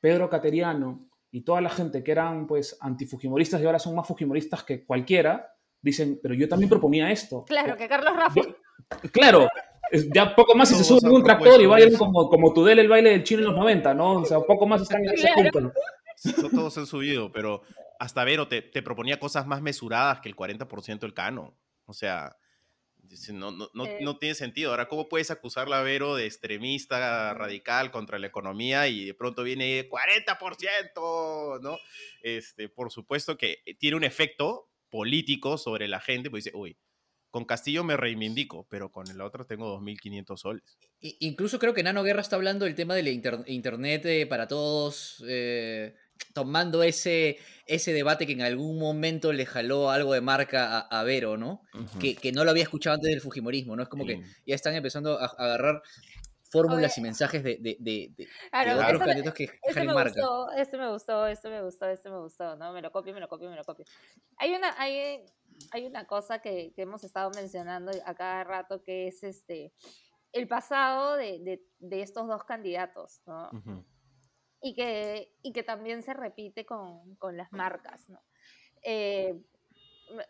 [0.00, 4.62] Pedro Cateriano y toda la gente que eran pues antifujimoristas y ahora son más fujimoristas
[4.62, 7.44] que cualquiera, dicen, pero yo también proponía esto.
[7.44, 8.40] claro, que Carlos Rafa.
[8.40, 9.48] Yo- claro,
[10.14, 11.98] ya poco más si se suben un tractor y bailan eso.
[11.98, 14.14] como, como Tudel el baile del chino en los 90, ¿no?
[14.20, 15.50] O sea, poco más están en ese Claro.
[15.50, 15.72] punto.
[16.22, 17.62] To- Todos han subido, pero
[17.98, 21.54] hasta Vero te, te proponía cosas más mesuradas que el 40% del canon.
[21.86, 22.36] O sea,
[23.32, 23.98] no, no, no, Eh.
[24.00, 24.70] no tiene sentido.
[24.70, 29.42] Ahora, ¿cómo puedes acusarla a Vero de extremista radical contra la economía y de pronto
[29.42, 31.60] viene 40%?
[31.60, 31.78] ¿no?
[32.22, 36.76] Este, por supuesto que tiene un efecto político sobre la gente, pues dice, uy,
[37.30, 40.78] con Castillo me reivindico, pero con el otro tengo 2.500 soles.
[41.00, 45.22] Incluso creo que Nano Guerra está hablando del tema del inter- internet eh, para todos,
[45.28, 45.94] eh,
[46.32, 51.02] tomando ese, ese debate que en algún momento le jaló algo de marca a, a
[51.04, 51.62] Vero, ¿no?
[52.00, 53.82] Que, que no lo había escuchado antes del Fujimorismo, ¿no?
[53.82, 54.22] Es como que Sí.
[54.46, 55.82] ya están empezando a, a agarrar
[56.50, 59.88] fórmulas y mensajes de, de, de- de- Claro, de otros me- candidatos que Este jalen
[59.88, 60.10] me marca.
[60.20, 62.72] gustó, este me gustó, este me gustó, este me gustó, ¿no?
[62.72, 63.84] Me lo copio, me lo copio, me lo copio.
[64.36, 65.20] Hay una, hay,
[65.72, 69.72] hay una cosa que, que hemos estado mencionando a cada rato que es este
[70.32, 73.50] el pasado de, de, de estos dos candidatos, ¿no?
[73.52, 73.84] Ujú.
[74.66, 78.18] Y que, y que también se repite con, con las marcas, ¿no?
[78.82, 79.34] Eh,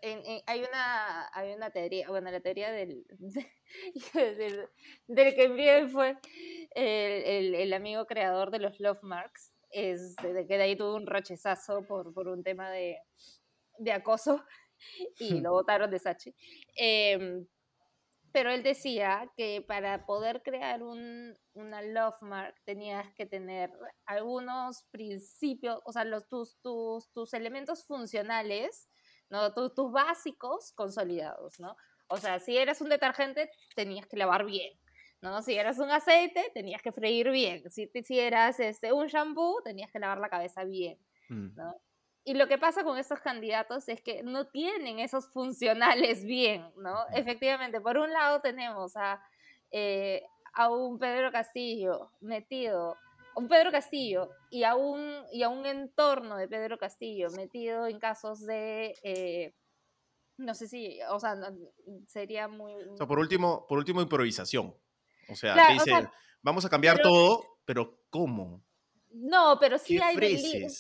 [0.03, 3.05] en- en- hay, una, hay una teoría, bueno, la teoría del,
[4.15, 4.69] del,
[5.07, 6.17] del que bien fue
[6.75, 10.95] el, el- el amigo creador de los Love Marks, es de que de ahí tuvo
[10.97, 12.99] un rechazazo por, por un tema de,
[13.79, 14.45] de acoso
[15.19, 16.35] y lo votaron de Sachi.
[16.77, 17.47] Em,
[18.35, 23.71] pero él decía que para poder crear un, una love mark tenías que tener
[24.07, 28.91] algunos principios, o sea, los, tus, tus, tus elementos funcionales,
[29.31, 29.55] ¿no?
[29.55, 31.77] Tu- tus básicos consolidados, ¿no?
[32.09, 34.73] O sea, si eras un detergente, tenías que lavar bien,
[35.23, 35.41] ¿no?
[35.41, 37.71] Si eras un aceite, tenías que freír bien.
[37.71, 40.99] Si, si eras este, un shampoo, tenías que lavar la cabeza bien.
[41.29, 41.61] Mm.
[42.25, 47.07] Y lo que pasa con estos candidatos es que no tienen esos funcionales bien, ¿no?
[47.13, 49.23] Efectivamente, por un lado tenemos a,
[49.71, 50.23] eh,
[50.55, 52.97] a un Pedro Castillo metido,
[53.37, 57.99] un Pedro Castillo y a un, y a un entorno de Pedro Castillo metido en
[57.99, 59.55] casos de, eh,
[60.39, 61.49] no sé si, o sea, no-
[62.07, 62.73] sería muy...
[62.75, 64.75] O sea, por último, por último, improvisación.
[65.29, 68.63] O sea, Claro, te o dicen, sea, vamos a cambiar pero- todo, pero ¿cómo?
[69.15, 70.17] No, pero sí ¿Qué hay...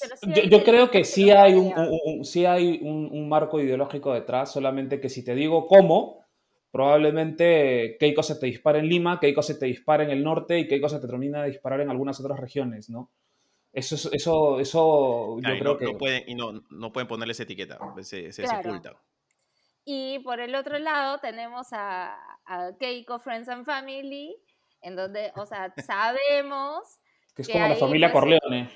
[0.00, 1.76] pero sí Yo, hay yo creo que sí hay, un, cambian.
[1.76, 6.24] un- un- sí hay un, un marco ideológico detrás, solamente que si te digo cómo,
[6.72, 10.66] probablemente Keiko se te dispara en Lima, Keiko se te dispara en el norte y
[10.68, 13.10] Keiko se te termina de disparar en algunas otras regiones, ¿no?
[13.72, 15.84] Eso, es- eso, eso yo Ay, creo no, que...
[15.86, 18.56] no pueden, y no, no pueden ponerle esa etiqueta, se, se Claro.
[18.60, 18.96] sepulta.
[19.84, 22.16] Y por el otro lado tenemos a,
[22.46, 24.36] a Keiko Friends and Family,
[24.80, 27.00] en donde, o sea, sabemos,
[27.34, 28.70] que es que como la familia pues, Corleone.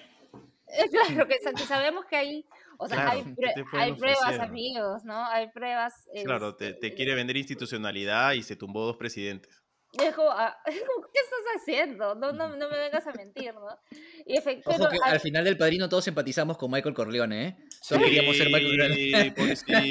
[0.68, 2.46] eh, claro, que, que sabemos que hay,
[2.78, 4.40] o sea, Claro, hay, ¿qué prue- te hay pruebas, ofrecer?
[4.42, 5.24] amigos, ¿no?
[5.26, 5.94] Hay pruebas.
[6.24, 9.62] Claro, te, este, te quiere vender institucionalidad y se tumbó dos presidentes.
[9.98, 12.14] es como, ah, es como, ¿qué estás haciendo?
[12.14, 13.66] No, no, no me vengas a mentir, ¿no?
[14.26, 17.46] Y efect- Ojo pero que al- al final del padrino todos empatizamos con Michael Corleone,
[17.48, 17.56] ¿eh?
[17.88, 19.34] Todos queríamos ser Michael Corleone.
[19.56, 19.90] Sí.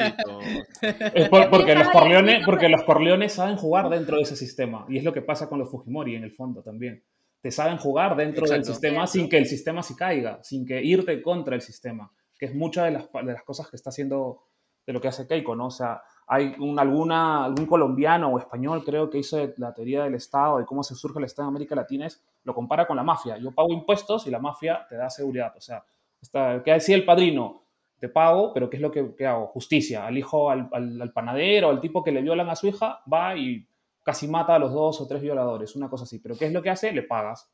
[1.16, 4.86] Es por- porque, los Corleone, porque los Corleones saben jugar dentro de ese sistema.
[4.90, 7.04] Y es lo que pasa con los Fujimori en el fondo también.
[7.42, 11.22] Te saben jugar dentro del sistema sin que el sistema se caiga, sin que irte
[11.22, 14.48] contra el sistema, que es muchas de las, de las cosas que está haciendo
[14.88, 15.68] de lo que hace Keiko, ¿no?
[15.68, 20.16] O sea, hay un, alguna, algún colombiano o español, creo, que hizo la teoría del
[20.16, 23.04] Estado y cómo se surge el Estado en América Latina, es, lo compara con la
[23.04, 23.38] mafia.
[23.38, 25.54] Yo pago impuestos y la mafia te da seguridad.
[25.58, 25.84] O sea,
[26.22, 27.64] está, ¿qué decía el padrino?
[28.00, 29.48] Te pago, pero ¿qué es lo que, que hago?
[29.48, 30.06] Justicia.
[30.06, 33.36] Al hijo, al, al, al, panadero, al tipo que le violan a su hija, va
[33.36, 33.68] y
[34.08, 36.20] casi mata a los dos o tres violadores, una cosa así.
[36.20, 36.94] Pero ¿qué es lo que hace?
[36.94, 37.50] Le pagas.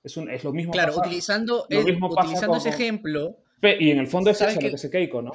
[0.00, 0.72] Es, un, es lo mismo.
[0.72, 3.38] Claro, pasa, utilizando, el, utilizando ese ejemplo.
[3.80, 4.66] Y en el fondo es eso que...
[4.66, 5.32] lo que hace Keiko, ¿no?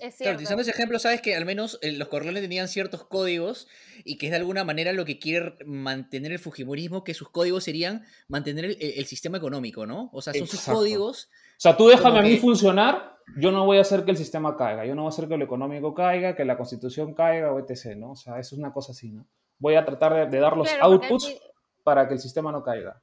[0.00, 3.68] Es claro, utilizando ese ejemplo, sabes que al menos eh, los Corleones tenían ciertos códigos
[4.02, 7.62] y que es de alguna manera lo que quiere mantener el Fujimorismo, que sus códigos
[7.62, 10.10] serían mantener el, el sistema económico, ¿no?
[10.12, 10.64] O sea, son Exacto.
[10.64, 11.24] sus códigos.
[11.26, 12.40] O sea, tú déjame a mí que...
[12.40, 15.28] funcionar, yo no voy a hacer que el sistema caiga, yo no voy a hacer
[15.28, 18.12] que lo económico caiga, que la constitución caiga o etc., ¿no?
[18.12, 19.26] O sea, eso es una cosa así, ¿no?
[19.58, 21.38] Voy a tratar de, de dar los claro, outputs el...
[21.84, 23.02] para que el sistema no caiga.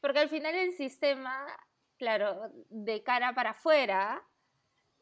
[0.00, 1.46] Porque al final el sistema,
[1.96, 4.22] claro, de cara para afuera,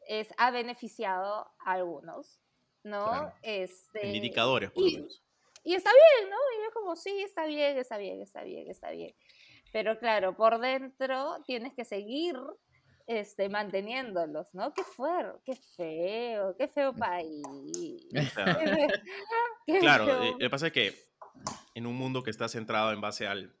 [0.07, 2.39] es, ha beneficiado a algunos,
[2.83, 3.05] ¿no?
[3.05, 3.33] Claro.
[3.41, 5.05] Este, en indicadores, por y,
[5.63, 6.37] y, está bien, ¿no?
[6.37, 9.13] Y yo como, sí, está bien, está bien, está bien, está bien.
[9.71, 12.37] Pero claro, por dentro tienes que seguir
[13.07, 14.73] este, manteniéndolos, ¿no?
[14.73, 17.43] Qué fuerte, qué feo, qué feo país.
[19.65, 20.23] qué claro, feo.
[20.23, 20.93] Eh, lo que pasa es que
[21.75, 23.55] en un mundo que está centrado en base al,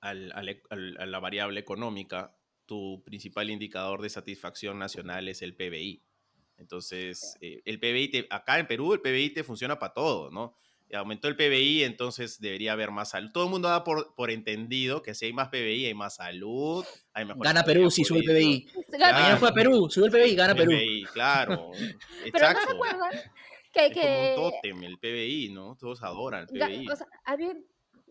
[0.00, 5.54] al, al, al a la variable económica, tu principal indicador de satisfacción nacional es el
[5.54, 6.04] PBI.
[6.56, 10.56] Entonces, eh, el PBI, te, acá en Perú, el PBI te funciona para todo, ¿no?
[10.96, 13.30] Aumentó el PBI, entonces debería haber más salud.
[13.32, 16.84] Todo el mundo da por, por entendido que si hay más PBI, hay más salud,
[17.14, 18.68] hay mejor Gana Perú si sube el PBI.
[18.92, 19.14] Claro.
[19.14, 20.70] Mañana fue a Perú, sube el PBI, gana Perú.
[20.70, 21.70] PBI, claro.
[22.32, 23.10] Pero no se acuerdan
[23.72, 23.86] que...
[23.86, 24.32] Es que...
[24.34, 25.76] como un tótem el PBI, ¿no?
[25.76, 26.88] Todos adoran el PBI.
[26.90, 27.54] O sea, había,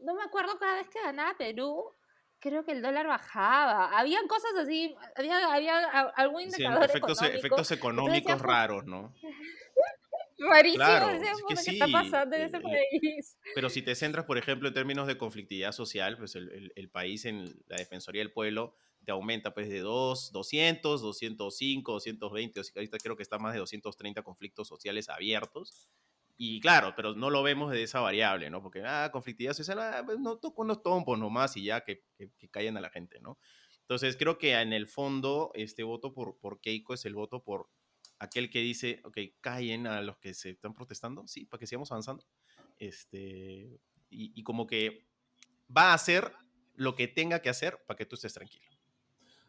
[0.01, 1.93] no me acuerdo cada vez que ganaba Perú,
[2.39, 3.97] creo que el dólar bajaba.
[3.97, 5.79] Habían cosas así, había, había
[6.15, 7.37] algún indicador sí, efectos, económico.
[7.37, 9.13] efectos económicos raros, ¿no?
[10.41, 13.37] Rarísimo, claro, es que ¿qué sí, está pasando en ese eh, país?
[13.53, 16.89] Pero si te centras, por ejemplo, en términos de conflictividad social, pues el, el, el
[16.89, 22.97] país en la Defensoría del Pueblo te aumenta pues de 2, 200, 205, 220, ahorita
[22.97, 25.89] creo que está más de 230 conflictos sociales abiertos.
[26.37, 28.63] Y claro, pero no lo vemos de esa variable, ¿no?
[28.63, 32.31] Porque, ah, conflictividad social, ah, pues no toco unos tompos nomás y ya que, que,
[32.37, 33.37] que, callen a la gente, ¿no?
[33.81, 37.69] Entonces, creo que en el fondo, este voto por, por Keiko es el voto por
[38.21, 41.91] aquel que dice, ok, callen a los que se están protestando, sí, para que sigamos
[41.91, 42.23] avanzando.
[42.77, 43.79] Este,
[44.09, 45.07] y, y como que
[45.75, 46.31] va a hacer
[46.75, 48.69] lo que tenga que hacer para que tú estés tranquilo.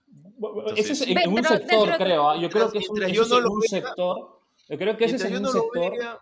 [0.06, 2.40] Entonces, ese es en, en un sector, creo.
[2.40, 4.40] Yo creo que es un, yo no lo un sector.
[4.68, 5.90] Yo creo que ese es en un no sector.
[5.90, 6.18] Vería,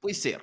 [0.00, 0.42] puede ser.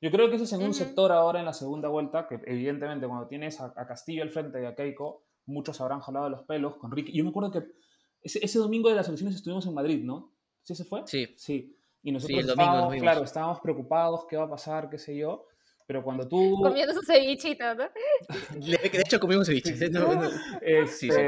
[0.00, 0.74] Yo creo que ese es en un uh -huh.
[0.74, 4.62] sector ahora en la segunda vuelta, que evidentemente cuando tienes a, a, Castillo al frente
[4.62, 7.12] y a Keiko, muchos habrán jalado los pelos con Ricky.
[7.12, 7.64] Yo me acuerdo que
[8.22, 10.32] ese, ese domingo de las elecciones estuvimos en Madrid, ¿no?
[10.70, 11.02] ¿Sí se fue?
[11.06, 11.34] Sí.
[11.36, 11.76] Sí.
[12.00, 15.46] Y nosotros sí, domingo, estábamos, claro, estábamos preocupados, qué va a pasar, qué sé yo.
[15.84, 16.60] Pero cuando tú...
[16.62, 17.88] Comiendo su cevichito, ¿no?
[18.54, 19.74] De hecho, comimos ceviche.
[20.62, 21.20] este, sí, sí.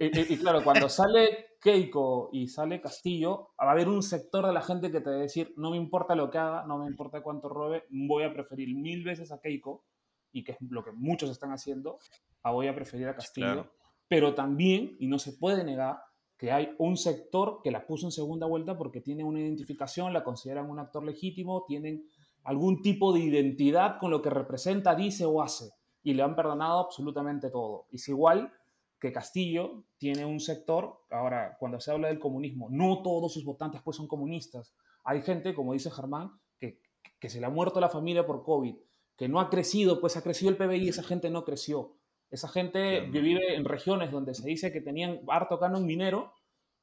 [0.00, 4.54] Y, y, claro, cuando sale Keiko y sale Castillo, va a haber un sector de
[4.54, 6.86] la gente que te va a decir, no me importa lo que haga, no me
[6.86, 9.84] importa cuánto robe, voy a preferir mil veces a Keiko,
[10.32, 11.98] y que es lo que muchos están haciendo,
[12.42, 13.46] a voy a preferir a Castillo.
[13.46, 13.74] Claro.
[14.08, 15.98] Pero también, y no se puede negar,
[16.38, 20.24] que hay un sector que la puso en segunda vuelta porque tiene una identificación, la
[20.24, 22.06] consideran un actor legítimo, tienen
[22.44, 25.72] algún tipo de identidad con lo que representa, dice o hace,
[26.02, 27.86] y le han perdonado absolutamente todo.
[27.90, 28.52] Es igual
[29.00, 33.82] que Castillo tiene un sector, ahora cuando se habla del comunismo, no todos sus votantes
[33.82, 34.74] pues son comunistas.
[35.04, 36.80] Hay gente, como dice Germán, que,
[37.28, 38.76] se le ha muerto la familia por COVID,
[39.16, 41.97] que no ha crecido, pues ha crecido el PBI, esa gente no creció.
[42.30, 43.10] Esa gente sí.
[43.10, 46.34] vive en regiones donde se dice que tenían harto canon minero,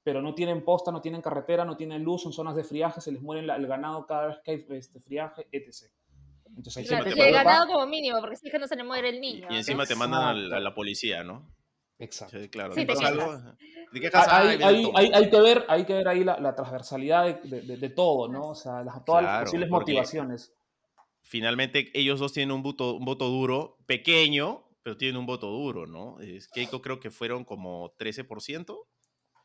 [0.04, 3.12] pero no tienen posta, no tienen carretera, no tienen luz, son zonas de friaje, se
[3.12, 5.92] les muere el ganado cada vez que hay este friaje, etc.
[6.58, 9.10] Entonces, hay claro, el ganado como mínimo, porque si es que no se le muere
[9.10, 9.48] el niño.
[9.50, 9.88] Y, y encima ¿no?
[9.88, 11.52] te mandan a la, a la, policía, ¿no?
[12.00, 12.40] Exacto.
[12.40, 12.74] Sí, claro.
[12.74, 13.38] Sí, te algo?
[13.92, 16.56] ¿De qué casa hay, hay, hay, hay, que ver, hay que ver ahí la, la
[16.56, 18.50] transversalidad de, de, de, todo, ¿no?
[18.50, 20.54] O sea, las, todas claro, las posibles motivaciones.
[21.22, 25.88] Finalmente, ellos dos tienen un voto, un voto duro, pequeño, pero tienen un voto duro,
[25.88, 26.20] ¿no?
[26.20, 28.28] Es, Keiko creo que fueron como 13%.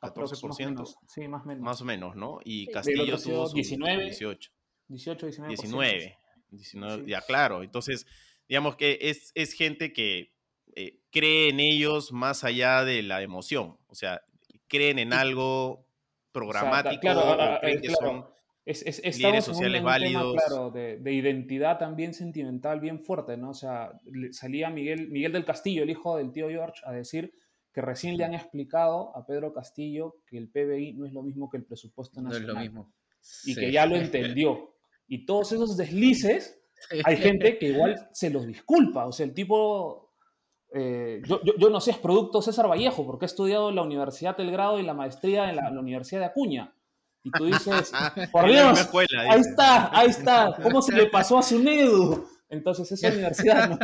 [0.02, 0.20] 14%.
[0.20, 1.64] Más o menos, sí, más o menos.
[1.64, 2.40] Más o menos, ¿no?
[2.44, 2.72] Y sí.
[2.72, 4.52] Castillo tuvo 19, 18.
[4.88, 5.56] 18, 19.
[5.56, 6.18] 19.
[6.50, 7.10] 19 sí.
[7.10, 7.62] Ya, claro.
[7.62, 8.06] Entonces,
[8.50, 10.34] digamos que es, es gente que
[10.76, 13.78] eh, cree en ellos más allá de la emoción.
[13.86, 14.20] O sea,
[14.68, 15.86] creen en algo
[16.32, 18.06] programático, o sea, claro, o creen eh, que claro.
[18.06, 18.30] son
[18.70, 20.34] es, es, líderes sociales válidos.
[20.36, 23.50] Tema, claro, de, de, identidad también sentimental bien fuerte, ¿no?
[23.50, 23.92] O sea,
[24.32, 27.32] salía Miguel, Miguel del Castillo, el hijo del tío George, a decir
[27.72, 31.48] que recién le han explicado a Pedro Castillo que el PBI no es lo mismo
[31.48, 32.54] que el presupuesto No es nacional.
[32.54, 32.92] lo mismo.
[33.44, 33.60] Y Sí.
[33.60, 34.74] que ya lo entendió.
[35.06, 36.60] Y todos esos deslices,
[37.04, 39.06] hay gente que igual se los disculpa.
[39.06, 40.12] O sea, el tipo,
[40.74, 43.82] eh, yo, yo- yo no sé, es producto César Vallejo, porque ha estudiado en la
[43.82, 46.74] Universidad del Grado y la maestría en la, en la Universidad de Acuña.
[47.22, 47.92] Y tú dices,
[48.32, 49.50] por Dios, escuela, ahí dice.
[49.50, 52.26] está, ahí está, ¿cómo se le pasó a su Nedu?
[52.48, 53.78] Entonces, esa universidad, ¿no?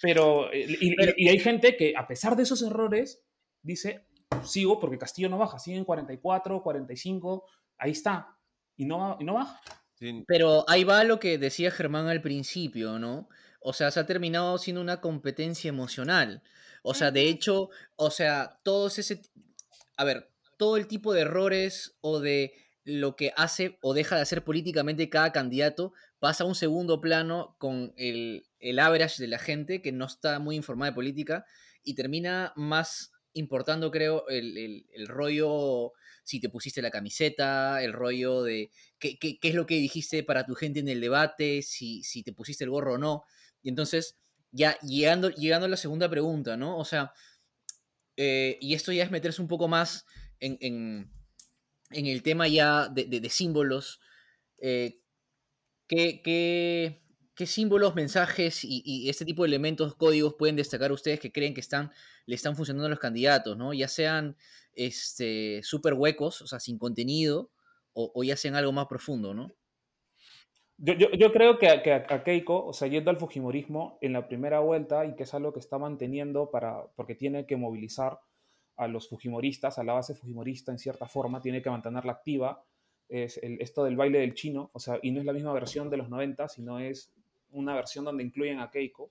[0.00, 3.22] Pero, eh, y, y- Pero- y hay gente que, a pesar de esos errores,
[3.62, 4.06] dice,
[4.44, 7.44] sigo porque Castillo no baja, sigue en 44, 45,
[7.78, 8.36] ahí está,
[8.76, 9.60] y no, y no baja.
[9.94, 13.28] Sí, Pero ahí va lo que decía Germán al principio, ¿no?
[13.60, 16.42] O sea, se ha terminado siendo una competencia emocional.
[16.82, 19.22] O sea, de hecho, o sea, todos ese...
[19.96, 22.54] A ver, todo el tipo de errores o de
[22.84, 27.56] lo que hace o deja de hacer políticamente cada candidato pasa a un segundo plano
[27.58, 31.44] con el, el average de la gente que no está muy informada de política
[31.82, 38.42] y termina más importando, creo, el, el- rollo, si te pusiste la camiseta, el rollo
[38.42, 42.02] de qué, qué- qué es lo que dijiste para tu gente en el debate, si,
[42.02, 43.24] si te pusiste el gorro o no.
[43.62, 44.18] Y entonces,
[44.50, 46.76] ya llegando, llegando a la segunda pregunta, ¿no?
[46.78, 47.12] O sea,
[48.16, 50.04] eh, y esto ya es meterse un poco más
[50.40, 51.10] en-
[51.94, 54.00] en el tema ya de, símbolos.
[54.58, 55.00] eh,
[55.88, 61.60] ¿qué, símbolos, mensajes y, este tipo de elementos, códigos pueden destacar ustedes que creen que
[61.60, 61.90] están,
[62.26, 63.72] le están funcionando a los candidatos, ¿no?
[63.74, 64.36] Ya sean
[64.74, 67.50] este, súper huecos, o sea, sin contenido,
[67.94, 69.50] o, ya sean algo más profundo, ¿no?
[70.78, 75.04] Yo, yo, creo que, a Keiko, o sea, yendo al Fujimorismo en la primera vuelta,
[75.04, 78.18] y que es algo que está manteniendo para, porque tiene que movilizar
[78.82, 82.64] a los Fujimoristas, a la base Fujimorista en cierta forma, tiene que mantenerla activa,
[83.08, 85.90] es el- esto del baile del chino, o sea, y no es la misma versión
[85.90, 87.12] de los 90, sino es
[87.50, 89.10] una versión donde incluyen a Keiko.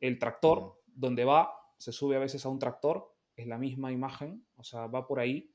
[0.00, 4.44] El tractor, donde va, se sube a veces a un tractor, es la misma imagen,
[4.56, 5.50] o sea, va por ahí,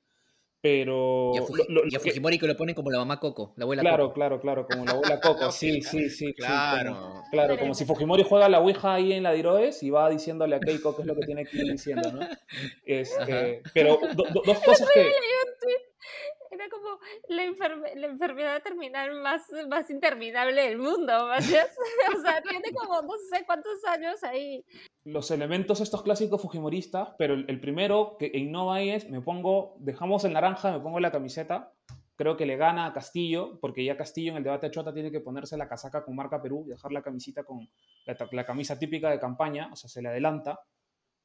[0.63, 1.31] pero...
[1.35, 2.99] Y a, Fuji- lo- lo- y a lo que- Fujimori que lo ponen como la
[2.99, 4.13] mamá Coco, la abuela Claro, Coco.
[4.15, 6.09] claro, claro, como la abuela Coco, sí, sí, sí.
[6.09, 6.95] sí, Claro.
[6.95, 10.55] como- claro, como si Fujimori juega la Ouija ahí en la Diroes y va diciéndole
[10.55, 12.21] a Keiko qué es lo que tiene que ir diciendo, ¿no?
[12.85, 15.11] Este, pero do- do- dos cosas que...
[16.53, 16.99] Era como
[17.29, 21.13] la, enferme- la enfermedad terminal más, más interminable del mundo.
[22.17, 24.63] O sea, tiene como no sé cuántos años ahí.
[25.03, 29.75] Los elementos estos clásicos fujimoristas, pero el, el primero que innova ahí es, me pongo,
[29.79, 31.73] dejamos el naranja, me pongo la camiseta,
[32.15, 35.11] creo que le gana a Castillo, porque ya Castillo en el debate a Chota tiene
[35.11, 37.67] que ponerse la casaca con marca Perú, y dejar la camisita con
[38.05, 40.59] la, la camisa típica de campaña, o sea, se le adelanta.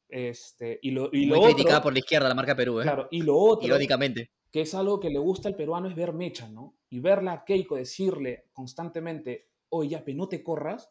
[0.08, 2.84] Este, y lo, y lo Muy criticada otro, por la izquierda, la marca Perú, ¿eh?
[2.84, 4.30] claro, y lo otro, Irónicamente.
[4.50, 6.74] Que es algo que le gusta al peruano es ver mecha, ¿no?
[6.90, 10.90] Y verla a Keiko decirle constantemente, oye, ya, no te corras,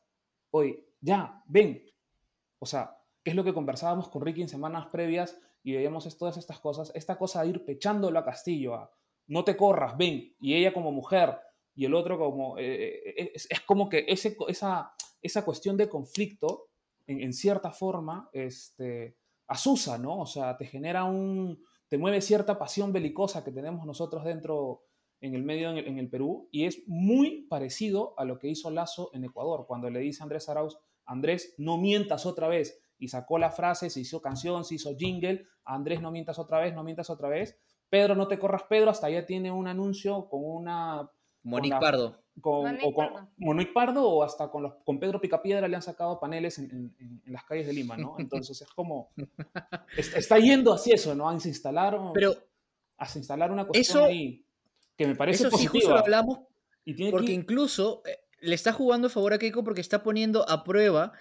[0.51, 1.83] oye, ya, ven.
[2.59, 6.37] O sea, ¿qué es lo que conversábamos con Ricky en semanas previas y veíamos todas
[6.37, 6.91] estas cosas?
[6.93, 8.91] Esta cosa de ir pechándolo a Castillo, a,
[9.27, 10.35] no te corras, ven.
[10.39, 11.37] Y ella como mujer
[11.75, 16.69] y el otro como, eh, eh, es, como que esa, esa cuestión de conflicto,
[17.05, 20.19] en, en cierta forma, este, asusa, ¿no?
[20.19, 24.83] O sea, te genera un, te mueve cierta pasión belicosa que tenemos nosotros dentro
[25.19, 29.09] en el medio en el, Perú y es muy parecido a lo que hizo Lazo
[29.13, 33.39] en Ecuador cuando le dice a Andrés Arauz, Andrés, no mientas otra vez y sacó
[33.39, 37.09] la frase, se hizo canción, se hizo jingle, Andrés, no mientas otra vez, no mientas
[37.09, 37.57] otra vez,
[37.89, 41.09] Pedro, no te corras, Pedro, hasta allá tiene un anuncio con una
[41.49, 42.21] Monique la- Pardo.
[42.41, 43.27] con, Monique o con Pardo.
[43.37, 47.21] Monique Pardo o hasta con, los, con Pedro Picapiedra le han sacado paneles en, en-
[47.25, 48.15] las calles de Lima, ¿no?
[48.19, 49.09] Entonces es como,
[49.97, 51.29] es- está yendo hacia eso, ¿no?
[51.29, 52.35] A se instalar, Pero
[52.97, 54.43] a se instalar una cuestión Eso- ahí
[54.97, 55.93] que me parece eso sí, justo positiva.
[55.93, 56.39] lo hablamos
[56.85, 60.01] y tiene Porque que, incluso eh, le está jugando a favor a Keiko porque está
[60.03, 61.11] poniendo a prueba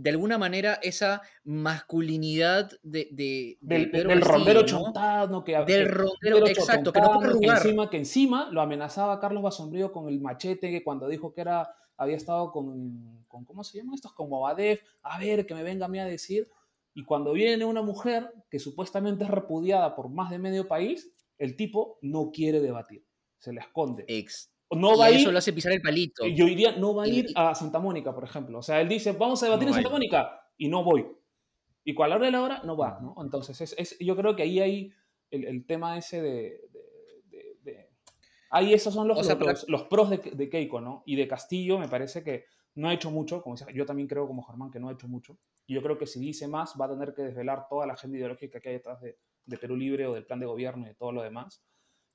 [0.00, 4.66] de alguna manera esa masculinidad de, de, de del, del Castillo, rondero ¿no?
[4.66, 9.42] chontano que Del rondero, exacto, que no puede que encima, que encima lo amenazaba Carlos
[9.42, 13.78] Basombrío con el machete que cuando dijo que era había estado con, con ¿cómo se
[13.78, 14.12] llaman estos?
[14.12, 16.48] Con Movadef, a ver, que me venga a mí a decir.
[16.94, 21.56] Y cuando viene una mujer que supuestamente es repudiada por más de medio país, el
[21.56, 23.04] tipo no quiere debatir,
[23.38, 24.04] se le esconde.
[24.06, 24.52] Ex.
[24.70, 26.26] No y va a a eso ir, lo hace pisar el palito.
[26.26, 28.58] yo diría, no va a ir a Santa Mónica, por ejemplo.
[28.58, 31.06] O sea, él dice, vamos a debatir No en Santa Mónica, y no voy.
[31.84, 33.14] Y cuando a la hora de la hora, no va, ¿no?
[33.22, 34.92] Entonces, es, es- yo creo que ahí hay
[35.30, 36.30] el, el tema ese de...
[36.70, 37.88] de- de- de-
[38.50, 41.02] Ahí esos son los, O sea, los, para- los- los pros de, de Keiko, ¿no?
[41.06, 42.44] Y de Castillo me parece que
[42.74, 45.08] no ha hecho mucho, como decía, yo también creo como Germán que no ha hecho
[45.08, 45.38] mucho.
[45.66, 48.18] Y yo creo que si dice más, va a tener que desvelar toda la agenda
[48.18, 50.94] ideológica que hay detrás de, de Perú Libre o del plan de gobierno y de
[50.94, 51.62] todo lo demás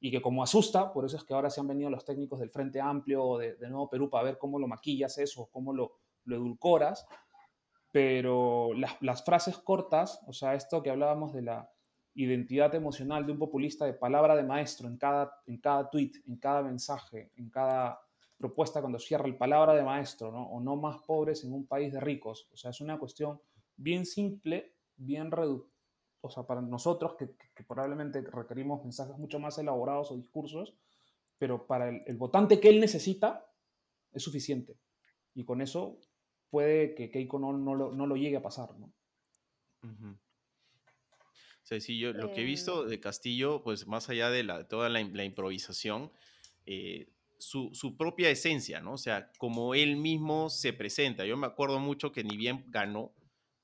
[0.04, 2.49] y que como asusta, por eso es que ahora se han venido los técnicos del
[2.49, 5.93] Frente Amplio o de, Nuevo Perú para ver cómo lo maquillas eso, cómo lo,
[6.26, 7.08] lo edulcoras,
[7.89, 11.72] pero las, las frases cortas, o sea, esto que hablábamos de la
[12.16, 16.36] identidad emocional de un populista de palabra de maestro en cada, en cada tweet, en
[16.36, 18.01] cada mensaje, en cada
[18.38, 20.49] propuesta cuando cierra el palabra de maestro, ¿no?
[20.49, 22.49] O no más pobres en un país de ricos.
[22.51, 23.39] O sea, es una cuestión
[23.78, 25.72] bien simple, bien reducida.
[26.26, 30.74] O sea, para nosotros que, que- que probablemente requerimos mensajes mucho más elaborados o discursos,
[31.38, 33.45] pero para el, el votante que él necesita
[34.13, 34.78] es suficiente.
[35.36, 35.99] Y con eso
[36.49, 38.93] puede que Keiko no, no, lo, no lo llegue a pasar, ¿no?
[39.84, 40.11] Ujú.
[40.11, 42.47] O sea, sí, yo lo que he Em.
[42.49, 46.11] visto de Castillo, pues más allá de la, toda la, la improvisación,
[46.65, 48.93] eh, su, su propia esencia, ¿no?
[48.93, 51.26] O sea, como él mismo se presenta.
[51.26, 53.11] Yo me acuerdo mucho que ni bien ganó,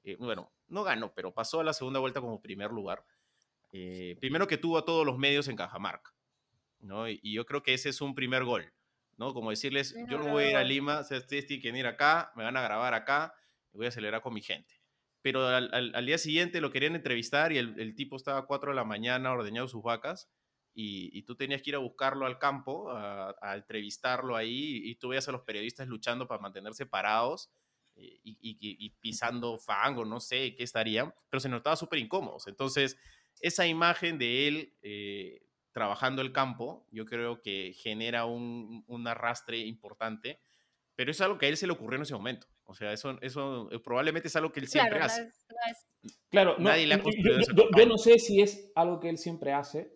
[0.03, 3.05] eh, bueno, no ganó, pero pasó a la segunda vuelta como primer lugar.
[3.71, 6.13] eh, primero que tuvo a todos los medios en Cajamarca,
[6.79, 7.09] ¿no?
[7.09, 8.73] Y, y yo creo que ese es un primer gol,
[9.17, 9.33] ¿no?
[9.33, 10.63] Como decirles, Es yo no voy a ir a.
[10.63, 13.33] Lima, ustedes tienen que venir acá, me van a grabar acá,
[13.73, 14.75] y voy a celebrar con mi gente
[15.21, 18.45] pero al, al- al día siguiente lo querían entrevistar y el, el tipo estaba a
[18.45, 20.31] 4 de la mañana ordeñando sus vacas
[20.73, 24.95] y, y tú tenías que ir a buscarlo al campo, a, a entrevistarlo ahí y
[24.95, 27.51] tú veías a los periodistas luchando para mantenerse parados
[28.01, 32.47] y, y- y- pisando fango, no sé qué estarían, pero se notaba súper incómodos.
[32.47, 32.97] Entonces,
[33.41, 35.41] esa imagen de él eh,
[35.71, 40.39] trabajando el campo, yo creo que genera un, un arrastre importante,
[40.95, 42.47] pero es algo que a él se le ocurrió en ese momento.
[42.65, 45.21] O sea, eso, eso eh, probablemente es algo que él siempre Claro, no hace.
[45.23, 47.85] es, no es- Claro, no, Nadie le ha yo- construido yo, esa yo- yo campaña.
[47.87, 49.91] no sé si es algo que él siempre hace,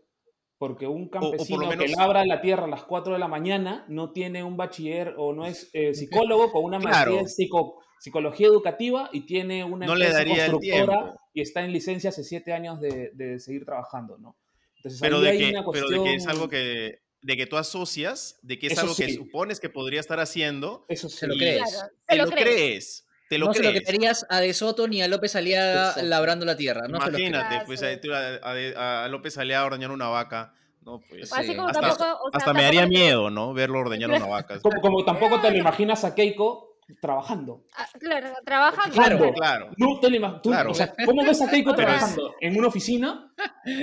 [0.58, 4.44] porque un campesino que labra la tierra a las 4 de la mañana no tiene
[4.44, 5.94] un bachiller o no es eh,
[6.32, 7.20] psicólogo con una maestría Claro.
[7.20, 11.64] en psico- psicología educativa y tiene una No le empresa daría el constructora y está
[11.64, 14.36] en licencia hace 7 años de, de seguir trabajando, ¿no?
[14.76, 17.38] Entonces, pero ahí de, hay que, una pero de que es cuestión- algo que, de
[17.38, 19.14] que tú asocias, de que es Eso algo que sí.
[19.16, 21.18] supones que podría estar haciendo, Eso sí.
[21.20, 21.62] Se lo crees.
[21.64, 22.46] claro, te se lo, lo crees.
[22.46, 23.08] crees.
[23.30, 23.84] Te lo no se lo crees.
[23.88, 26.10] creerías a De Soto ni a López Aliaga Exacto.
[26.10, 26.82] labrando la tierra.
[26.90, 27.30] No crees.
[27.30, 30.54] Imagínate, pues a, a- López Aliaga ordeñar una vaca.
[30.82, 31.34] No, pues, Sí.
[31.34, 33.54] Hasta, tampoco, o sea, hasta me daría te- miedo, ¿no?
[33.54, 34.60] Verlo ordeñar una vaca.
[34.60, 37.64] Como, como tampoco te lo imaginas a Keiko trabajando.
[37.78, 38.94] Ah, claro, trabajando.
[38.96, 39.34] Claro.
[39.34, 39.70] Claro.
[39.78, 40.72] No te lo ima- tú- Claro.
[40.72, 42.36] o sea, ¿Cómo ves a Keiko es- trabajando?
[42.42, 43.34] ¿En una oficina?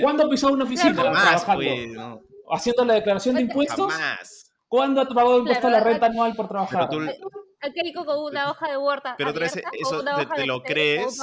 [0.01, 1.13] ¿Cuándo ha pisado una oficina Claro.
[1.13, 1.63] Jamás, trabajando?
[1.75, 2.21] pues, no,
[2.53, 3.91] ¿Haciendo la declaración de impuestos?
[3.93, 4.51] jamás.
[4.67, 6.87] ¿Cuándo ha pagado impuesto a la Claro, renta anual por trabajar?
[6.89, 7.29] Pero tú-
[7.63, 10.03] A Keiko con una hoja de Word Pero otra vez, eso
[10.35, 11.17] te- lo crees.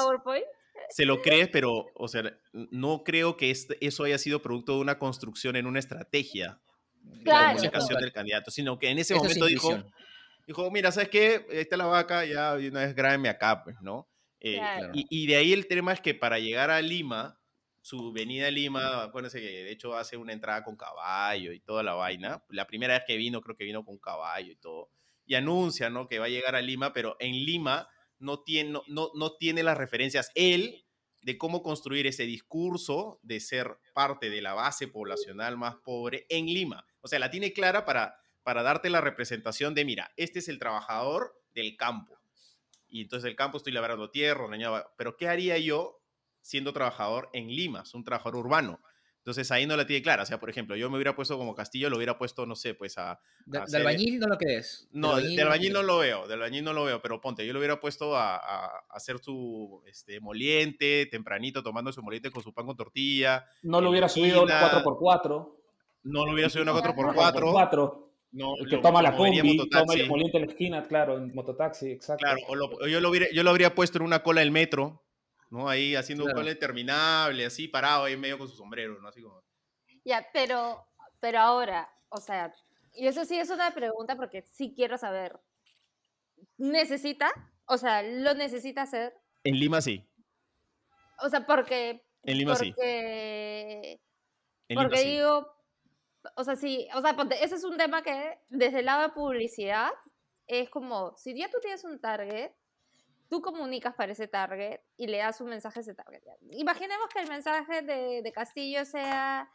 [0.90, 2.22] se lo crees, pero, o sea,
[2.52, 6.60] no creo que este- eso haya sido producto de una construcción en una estrategia
[7.02, 7.54] de Claro.
[7.56, 9.94] comunicación del candidato, sino que en ese Eso es momento dijo, intuición.
[10.48, 11.46] Dijo, mira, ¿sabes qué?
[11.50, 14.08] Ahí está la vaca, ya una vez grábenme acá, pues, ¿no?
[14.40, 14.92] Eh, Claro.
[14.94, 17.38] y, y de ahí el tema es que para llegar a Lima,
[17.82, 21.82] su venida a Lima, acuérdense que de hecho hace una entrada con caballo y toda
[21.82, 22.42] la vaina.
[22.48, 24.90] La primera vez que vino, creo que vino con caballo y todo.
[25.26, 26.08] Y anuncia, ¿no?
[26.08, 27.88] Que va a llegar a Lima, pero en Lima
[28.18, 30.86] no tiene, no, no, no tiene las referencias él
[31.20, 36.46] de cómo construir ese discurso de ser parte de la base poblacional más pobre en
[36.46, 36.86] Lima.
[37.00, 38.16] O sea, la tiene clara para,
[38.48, 42.16] para darte la representación de, mira, este es el trabajador del campo.
[42.88, 44.46] Y entonces el campo estoy labrando tierra,
[44.96, 46.00] pero ¿qué haría yo
[46.40, 47.82] siendo trabajador en Lima?
[47.82, 48.80] Es un trabajador urbano.
[49.18, 50.22] Entonces ahí no la tiene clara.
[50.22, 52.72] O sea, por ejemplo, yo me hubiera puesto como Castillo, lo hubiera puesto, no sé,
[52.72, 53.20] pues a...
[53.44, 54.88] De, de hacer- albañil no lo crees.
[54.92, 57.52] No, de, de albañil no lo veo, de albañil no lo veo, pero ponte, yo
[57.52, 62.42] lo hubiera puesto a, a- a hacer su este, moliente, tempranito, tomando su moliente con
[62.42, 63.44] su pan con tortilla.
[63.60, 65.54] No lo hubiera la subido una esquina, 4x4.
[66.04, 67.70] No lo hubiera subido una Una 4x4.
[67.70, 68.07] 4x4.
[68.30, 70.00] No, El que lo- toma lo la combi, toma mototaxi.
[70.00, 72.22] el moliente en la esquina, claro, en mototaxi, exacto.
[72.24, 75.02] Claro, o, lo- yo, lo hubiera, yo lo habría puesto en una cola del metro,
[75.50, 75.68] ¿no?
[75.68, 76.38] Ahí haciendo Claro.
[76.38, 79.08] un cola interminable, así parado ahí en medio con su sombrero, ¿no?
[79.08, 79.42] Así como...
[80.04, 80.86] Ya, pero,
[81.20, 82.52] pero ahora, o sea,
[82.94, 85.38] y eso sí es una pregunta porque sí quiero saber.
[86.56, 87.30] ¿Necesita?
[87.66, 89.14] O sea, ¿lo necesita hacer?
[89.44, 90.04] En Lima sí,
[91.22, 92.04] O sea, porque.
[92.24, 93.98] en Lima sí, porque, en
[94.68, 95.18] Lima porque sí.
[96.36, 99.08] O sea, sí, o sea, ponte, ese es un tema que desde el lado de
[99.10, 99.90] publicidad
[100.46, 102.52] es como, si ya tú tienes un target,
[103.28, 106.22] tú comunicas para ese target y le das un mensaje a ese target.
[106.52, 109.50] Imaginemos que el mensaje de, de Castillo sea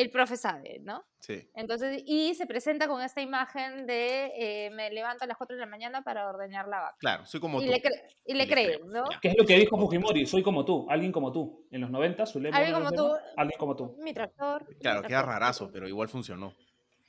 [0.00, 1.04] el profe sabe, ¿no?
[1.18, 1.50] Sí.
[1.54, 5.60] Entonces, y se presenta con esta imagen de eh, me levanto a las 4 de
[5.60, 6.96] la mañana para ordeñar la vaca.
[7.00, 7.70] Claro, soy como Y tú.
[7.72, 7.92] le, y le
[8.24, 9.04] Y le creen, ¿no?
[9.20, 10.24] ¿Qué es lo que dijo Fujimori?
[10.24, 11.66] Soy como tú, alguien como tú.
[11.72, 13.12] En los 90, su lema Alguien como tú.
[13.36, 13.96] Alguien como tú.
[13.98, 14.68] Mi tractor.
[14.68, 15.26] mi Claro, queda tractor.
[15.34, 16.54] rarazo, pero igual funcionó.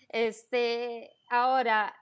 [0.09, 1.93] Este, ahora,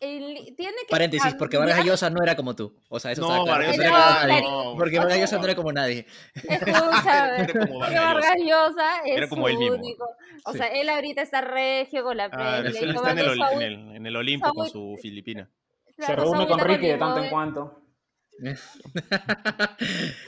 [0.00, 2.74] tiene que Paréntesis, porque Vargas cambiar- Llosa no era como tú.
[2.88, 3.46] O sea, eso No, claro.
[3.46, 4.40] Vargas no era no, como nadie.
[4.40, 4.74] claro.
[4.76, 6.06] Porque Vargas Llosa no era como nadie.
[6.34, 9.74] Escúchame, Era como porque Vargas Vargas Llosa es Era como él mismo.
[9.76, 10.08] único.
[10.44, 10.58] O Sí.
[10.58, 13.96] sea, él ahorita está regio con la Ah, él está en el, su en el,
[13.96, 15.50] en el Olimpo con agüita- su Filipina.
[15.86, 17.76] Se claro, su reúne con Ricky de tanto en cuanto.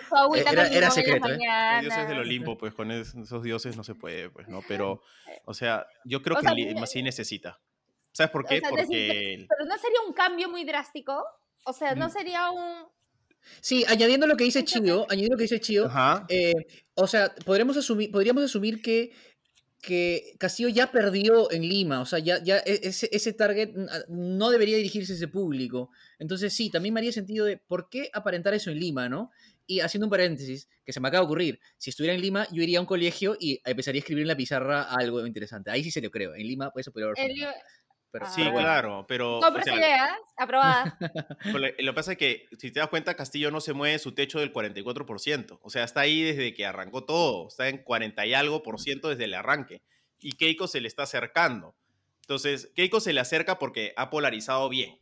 [0.08, 1.38] Su agüita Era- con era secreto, ¿eh?
[1.76, 4.60] Los dioses del Olimpo, pues con es- esos dioses no se puede, pues, ¿no?
[4.68, 5.00] Pero,
[5.46, 7.58] o sea, yo creo O que sea, sí necesita.
[8.12, 8.60] ¿Sabes por O qué?
[8.60, 11.24] sea, Porque Pero no sería un cambio muy drástico.
[11.64, 12.10] O sea, no Mm.
[12.10, 12.86] sería un.
[13.60, 16.26] Sí, añadiendo lo que dice Chío, añadiendo lo que dice Chío, Ajá.
[16.28, 16.52] eh,
[16.94, 19.12] o sea, podremos asumir, podríamos asumir que,
[19.80, 23.70] que Castillo ya perdió en Lima, o sea, ya, ya e- ese, ese target
[24.08, 25.90] no debería dirigirse a ese público.
[26.20, 29.30] Entonces sí, también me haría sentido de por qué aparentar eso en Lima, ¿no?
[29.66, 32.62] Y haciendo un paréntesis, que se me acaba de ocurrir, si estuviera en Lima, yo
[32.62, 35.70] iría a un colegio y empezaría a escribir en la pizarra algo interesante.
[35.72, 36.32] Ahí sí se lo creo.
[36.36, 37.54] En Lima, pues eso podría haber.
[38.12, 38.66] Pero, Sí, pero bueno.
[38.68, 39.40] claro, pero...
[39.40, 40.98] No, o pero sea, esa idea, aprobada.
[41.42, 44.12] Pero Lo que pasa es que, si te das cuenta, Castillo no se mueve su
[44.12, 45.58] techo del 44%.
[45.62, 47.48] O sea, está ahí desde que arrancó todo.
[47.48, 49.82] Está en 40 y algo por ciento desde el arranque.
[50.20, 51.74] Y Keiko se le está acercando.
[52.20, 54.98] Entonces, Keiko se le acerca porque ha polarizado bien.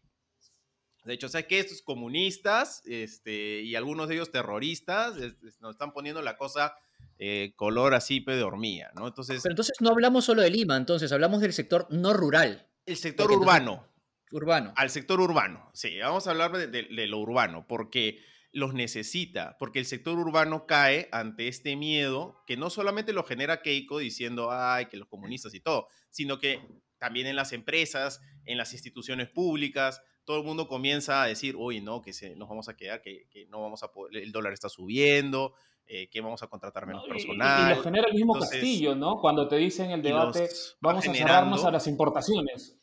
[1.05, 1.59] De hecho, ¿sabes qué?
[1.59, 6.75] Estos comunistas este, y algunos de ellos terroristas es- es- nos están poniendo la cosa
[7.23, 9.07] eh, color así pe, de hormiga, ¿no?
[9.07, 12.97] Entonces, Pero entonces no hablamos solo de Lima, entonces hablamos del sector no rural, el
[12.97, 13.87] sector porque urbano.
[14.33, 14.73] urbano.
[14.77, 18.19] Al sector urbano, sí, vamos a hablar de, de- de lo urbano, porque
[18.53, 23.63] los necesita, porque el sector urbano cae ante este miedo que no solamente lo genera
[23.63, 26.61] Keiko diciendo, ay, que los comunistas y todo, sino que
[26.99, 31.81] también en las empresas, en las instituciones públicas, todo el mundo comienza a decir, uy,
[31.81, 34.53] no, que se, nos vamos a quedar, que, que no vamos a poder, el dólar
[34.53, 35.55] está subiendo,
[35.93, 37.09] eh, que vamos a contratar menos ¿no?
[37.09, 37.73] Y- y- personal.
[37.73, 39.19] Y, lo genera el mismo Entonces, Castillo, ¿no?
[39.21, 42.77] Cuando te dicen el debate, va vamos a cerrarnos a las importaciones.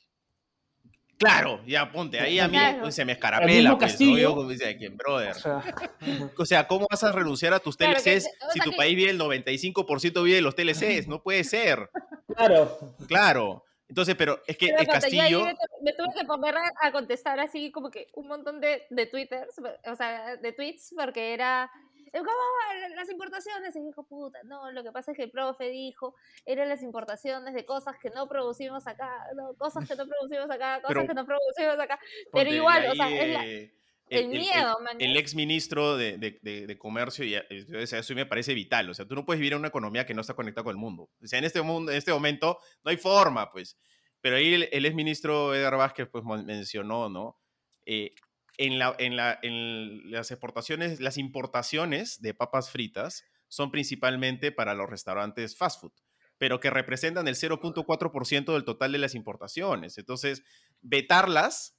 [1.18, 2.92] Claro, ya ponte, ahí a mí Claro.
[2.92, 4.18] se me El escarapela, pues, ¿no?
[4.18, 5.32] Yo como dice, ¿quién, brother?
[5.32, 5.64] O sea,
[6.38, 8.96] O sea, ¿cómo vas a renunciar a tus Claro, que- TLCs si tu que- país
[8.96, 11.08] vive el 95% vive de los TLCs?
[11.08, 11.90] No puede ser.
[12.36, 12.78] claro.
[13.08, 13.64] Claro.
[13.90, 15.46] Entonces, pero es que Pero Castillo...
[15.46, 18.84] me, tu- me tuve que poner a, a contestar así como que un montón de,
[18.92, 19.56] de twitters,
[19.90, 21.72] o sea, de tweets, porque era,
[22.20, 22.38] ¿cómo
[22.82, 23.76] van las importaciones?
[23.76, 26.16] Y dijo, puta, no, lo que pasa es que el profe dijo,
[26.46, 30.82] eran las importaciones de cosas que no producimos acá, no, cosas que no producimos acá,
[30.82, 32.00] cosas Pero- que no producimos acá.
[32.34, 33.74] Pero igual, y o sea, ahí, es la- eh,
[34.10, 34.96] el miedo, man.
[35.02, 37.46] El, ex ministro de, de- de- de Comercio, y eh,
[37.84, 38.90] o sea, eso me parece vital.
[38.90, 40.78] O sea, tú no puedes vivir en una economía que no está conectada con el
[40.78, 41.10] mundo.
[41.22, 43.78] O sea, en este, mundo, en este momento no hay forma, pues.
[44.22, 47.38] Pero ahí el, el ex ministro Edgar Vázquez pues, mencionó, ¿no?
[47.86, 48.16] Eh,
[48.58, 54.74] en, la, en, la, en las exportaciones, las importaciones de papas fritas son principalmente para
[54.74, 55.94] los restaurantes fast food,
[56.38, 59.98] pero que representan el 0.4% del total de las importaciones.
[59.98, 60.44] Entonces,
[60.82, 61.76] vetarlas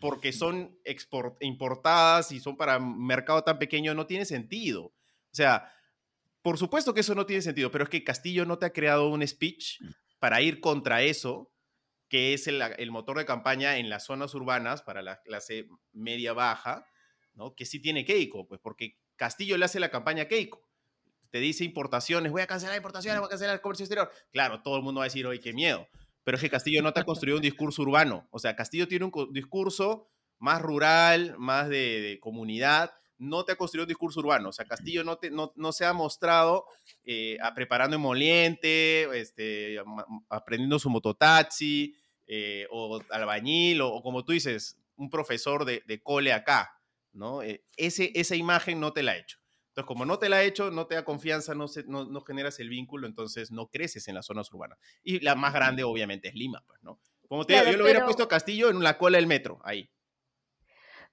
[0.00, 4.84] porque son export- importadas y son para un mercado tan pequeño no tiene sentido.
[4.84, 4.94] O
[5.32, 5.72] sea,
[6.42, 9.08] por supuesto que eso no tiene sentido, pero es que Castillo no te ha creado
[9.08, 9.80] un speech
[10.20, 11.50] para ir contra eso,
[12.08, 16.86] que es el, motor de campaña en las zonas urbanas para la clase media-baja,
[17.34, 17.54] ¿no?
[17.54, 20.66] Que sí tiene Keiko, pues porque Castillo le hace la campaña Keiko.
[21.30, 24.10] Te dice importaciones, voy a cancelar importaciones, voy a cancelar el comercio exterior.
[24.32, 25.86] Claro, todo el mundo va a decir, oye, qué miedo.
[26.24, 28.26] Pero es que Castillo no te ha construido un discurso urbano.
[28.30, 32.94] O sea, Castillo tiene un discurso más rural, más de comunidad.
[33.18, 34.48] No te ha construido un discurso urbano.
[34.50, 36.64] O sea, Castillo no, te, no, no se ha mostrado
[37.04, 39.76] eh, a- preparando emoliente, este,
[40.28, 41.94] aprendiendo su mototaxi,
[42.26, 46.70] eh, o albañil, o, o como tú dices, un profesor de, de cole acá,
[47.12, 47.42] ¿no?
[47.42, 49.38] Eh, ese, esa imagen no te la ha hecho.
[49.70, 52.20] Entonces, como no te la ha hecho, no te da confianza, no, se- no, no
[52.22, 54.78] generas el vínculo, entonces no creces en las zonas urbanas.
[55.02, 57.00] Y la más grande, obviamente, es Lima, pues, ¿no?
[57.28, 59.60] Como te digo, yo lo hubiera pero- puesto a Castillo en la cola del metro,
[59.64, 59.90] ahí.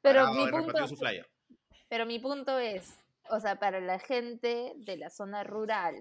[0.02, 1.28] Pero mi punto, su flyer.
[1.88, 5.96] Pero mi punto es, o sea, para la gente de la zona rural,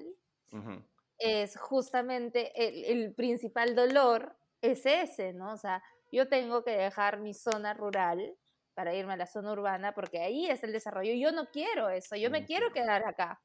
[1.19, 5.53] es justamente el, el principal dolor es ese, ¿no?
[5.53, 5.83] O sea,
[6.13, 8.37] yo tengo que dejar mi zona rural
[8.75, 11.13] para irme a la zona urbana porque ahí es el desarrollo.
[11.15, 13.41] Yo no quiero eso, yo me quiero quedar acá.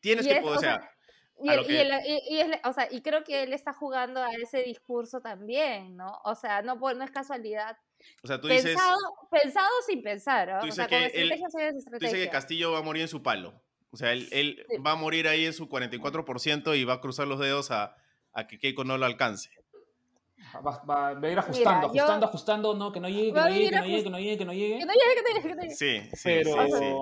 [0.00, 0.90] Tienes Y que es, poder, o sea,
[1.38, 5.96] Y, lo y o sea, y creo que él está jugando a ese discurso también,
[5.96, 6.20] ¿no?
[6.24, 7.76] O sea, no, no es casualidad.
[8.22, 8.96] O sea, tú dices, Pensado,
[9.30, 10.58] pensado sin pensar, ¿no?
[10.58, 11.30] tú O dices sea, con que él-
[12.00, 12.28] tú que.
[12.30, 13.62] Castillo va a morir en su palo.
[13.90, 14.76] O sea, él, él Sí.
[14.78, 17.94] va a morir ahí en su 44% y va a cruzar los dedos a,
[18.32, 19.50] a que Keiko no lo alcance.
[20.54, 23.48] Va, va- va a ir ajustando, yo- ajustando, ajustando, no, que no llegue, que no
[23.48, 24.78] llegue, que no llegue, que no llegue, que no llegue.
[24.78, 25.74] Que no llegue, que no llegue, que no llegue.
[25.74, 26.94] Sí, sí, Pero, sí, sí.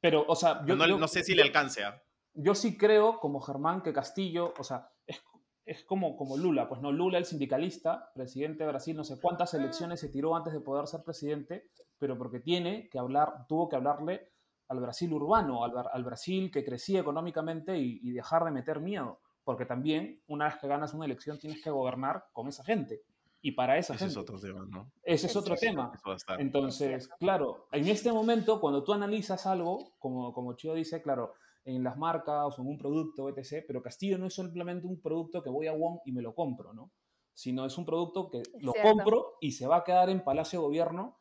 [0.00, 1.84] pero, o sea, yo, no, yo- no sé si yo- le alcance.
[1.84, 2.00] ¿ah?
[2.38, 5.22] yo sí creo, como Germán, que Castillo, o sea, es,
[5.66, 9.52] es como, como Lula, pues no, Lula el sindicalista, presidente de Brasil, no sé cuántas
[9.52, 13.74] elecciones se tiró antes de poder ser presidente, pero porque tiene que hablar, tuvo que
[13.74, 14.30] hablarle
[14.68, 19.20] al Brasil urbano, al, al Brasil que crecía económicamente y, y dejar de meter miedo,
[19.42, 23.02] porque también una vez que ganas una elección tienes que gobernar con esa gente.
[23.42, 24.12] Y para esa Ese gente.
[24.12, 24.90] es otro tema, ¿no?
[25.02, 25.92] Ese es otro tema.
[26.38, 31.34] Entonces, claro, en este momento, cuando tú analizas algo, como, como Chio dice, claro,
[31.66, 35.42] en las marcas o en un producto, etc., pero Castillo no es simplemente un producto
[35.42, 36.92] que voy a Wong y me lo compro, ¿no?
[37.34, 38.88] Sino es un producto que lo cierto.
[38.90, 41.18] compro y se va a quedar en Palacio de Gobierno,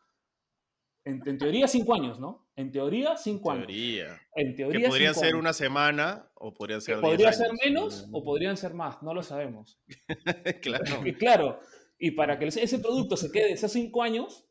[1.03, 2.47] en, en teoría, cinco años, ¿no?
[2.55, 3.67] En teoría, cinco años.
[3.67, 4.19] Teoría.
[4.35, 5.39] En teoría, Que podrían cinco ser años.
[5.41, 7.59] una semana o podrían Que ser podría 10 ser años.
[7.65, 9.79] menos o podrían ser más, no lo sabemos.
[10.61, 11.05] claro.
[11.05, 11.59] Y claro,
[11.99, 14.47] y para que ese producto se quede esos cinco años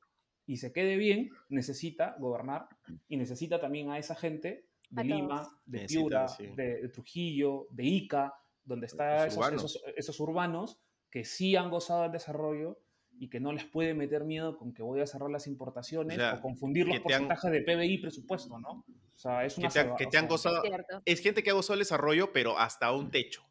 [0.46, 2.68] y se quede bien, necesita gobernar
[3.08, 5.60] y necesita también a esa gente de A Lima, todos.
[5.66, 6.46] de Piura, sí.
[6.48, 9.64] de, de Trujillo, de Ica, donde están esos, urbanos.
[9.64, 10.78] esos- esos urbanos
[11.10, 12.78] que sí han gozado del desarrollo
[13.18, 16.20] y que no les puede meter miedo con que voy a cerrar las importaciones O
[16.20, 18.84] sea, o confundir los que te han- porcentajes de PBI y presupuesto, ¿no?
[19.14, 20.62] O sea, es Que una te, han- salva- que o te han sea, gozado.
[21.04, 23.42] Es gente que ha gozado el desarrollo, pero hasta un techo.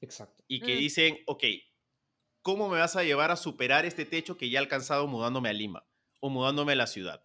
[0.00, 0.44] Exacto.
[0.46, 0.78] Y que Mm.
[0.78, 1.42] dicen, ok,
[2.42, 5.52] ¿cómo me vas a llevar a superar este techo que ya he alcanzado mudándome a
[5.52, 5.84] Lima
[6.20, 7.24] o mudándome a la ciudad?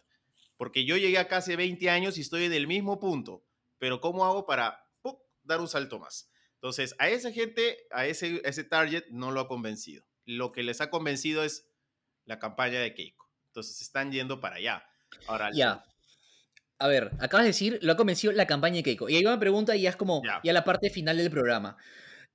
[0.56, 3.44] Porque yo llegué acá hace 20 años y estoy en el mismo punto,
[3.84, 5.20] pero ¿cómo hago para ¡puc!
[5.42, 6.30] dar un salto más?
[6.54, 10.06] Entonces, a esa gente, a ese, a ese target, no lo ha convencido.
[10.24, 11.68] Lo que les ha convencido es
[12.24, 13.28] la campaña de Keiko.
[13.48, 14.86] Entonces, están yendo para allá.
[15.26, 15.84] Ahora, Ya.
[16.78, 19.10] A ver, acabas de decir, lo ha convencido la campaña de Keiko.
[19.10, 20.40] Y ahí va una pregunta y ya es como Ya.
[20.42, 21.76] ya la parte final del programa.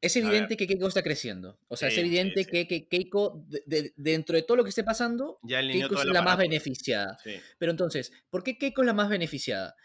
[0.02, 1.58] Es evidente que Keiko está creciendo.
[1.68, 2.52] O sea, Sí, es evidente sí, sí.
[2.52, 6.06] Que, que Keiko, de- de- dentro de todo lo que esté pasando, ya Keiko es
[6.06, 7.18] la más beneficiada.
[7.58, 9.76] Pero entonces, ¿por qué Keiko es la más beneficiada?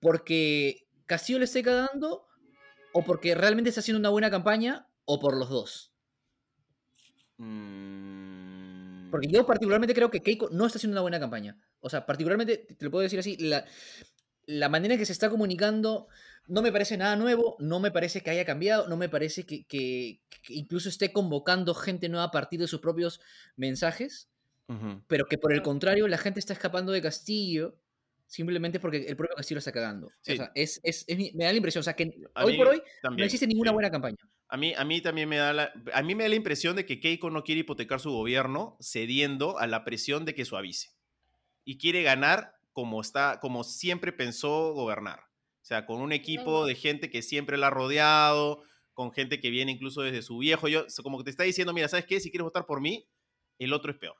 [0.00, 2.28] ¿Porque Castillo le esté cagando?
[2.92, 4.86] ¿O porque realmente está haciendo una buena campaña?
[5.04, 5.92] ¿O por los dos?
[7.38, 11.56] Mm, Porque yo particularmente creo que Keiko no está haciendo una buena campaña.
[11.80, 13.64] O sea, particularmente, te lo puedo decir así, la,
[14.46, 16.08] la manera en que se está comunicando
[16.46, 19.64] no me parece nada nuevo, no me parece que haya cambiado, no me parece que,
[19.66, 23.20] que- que incluso esté convocando gente nueva a partir de sus propios
[23.56, 24.28] mensajes,
[25.06, 27.76] pero que por el contrario la gente está escapando de Castillo
[28.28, 30.08] simplemente porque el propio Castillo lo está cagando.
[30.22, 30.34] Sí.
[30.34, 32.68] O sea, es, es- es me da la impresión, o sea, que A hoy por
[32.68, 33.74] hoy no también, existe ninguna sí.
[33.74, 34.16] buena campaña.
[34.48, 36.86] A mí, a mí también me da la, a mí me da la impresión de
[36.86, 40.90] que Keiko no quiere hipotecar su gobierno cediendo a la presión de que suavice.
[41.64, 45.20] Y quiere ganar como, está, como siempre pensó gobernar.
[45.20, 48.62] O sea, con un equipo de gente que siempre la ha rodeado,
[48.94, 50.66] con gente que viene incluso desde su viejo.
[50.68, 52.18] Yo, como que te está diciendo, mira, ¿sabes qué?
[52.20, 53.06] Si quieres votar por mí,
[53.58, 54.16] el otro es peor.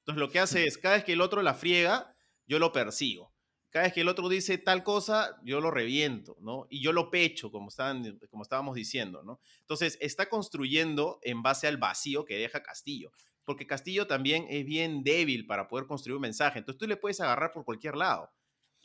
[0.00, 2.14] Entonces lo que hace es, cada vez que el otro la friega,
[2.46, 3.34] yo lo persigo.
[3.76, 6.66] Cada vez que el otro dice tal cosa, yo lo reviento, ¿no?
[6.70, 9.38] Y yo lo pecho, como, estaban, estábamos diciendo, ¿no?
[9.60, 13.12] Entonces, está construyendo en base al vacío que deja Castillo.
[13.44, 16.58] Porque Castillo también es bien débil para poder construir un mensaje.
[16.58, 18.32] Entonces, tú le puedes agarrar por cualquier lado.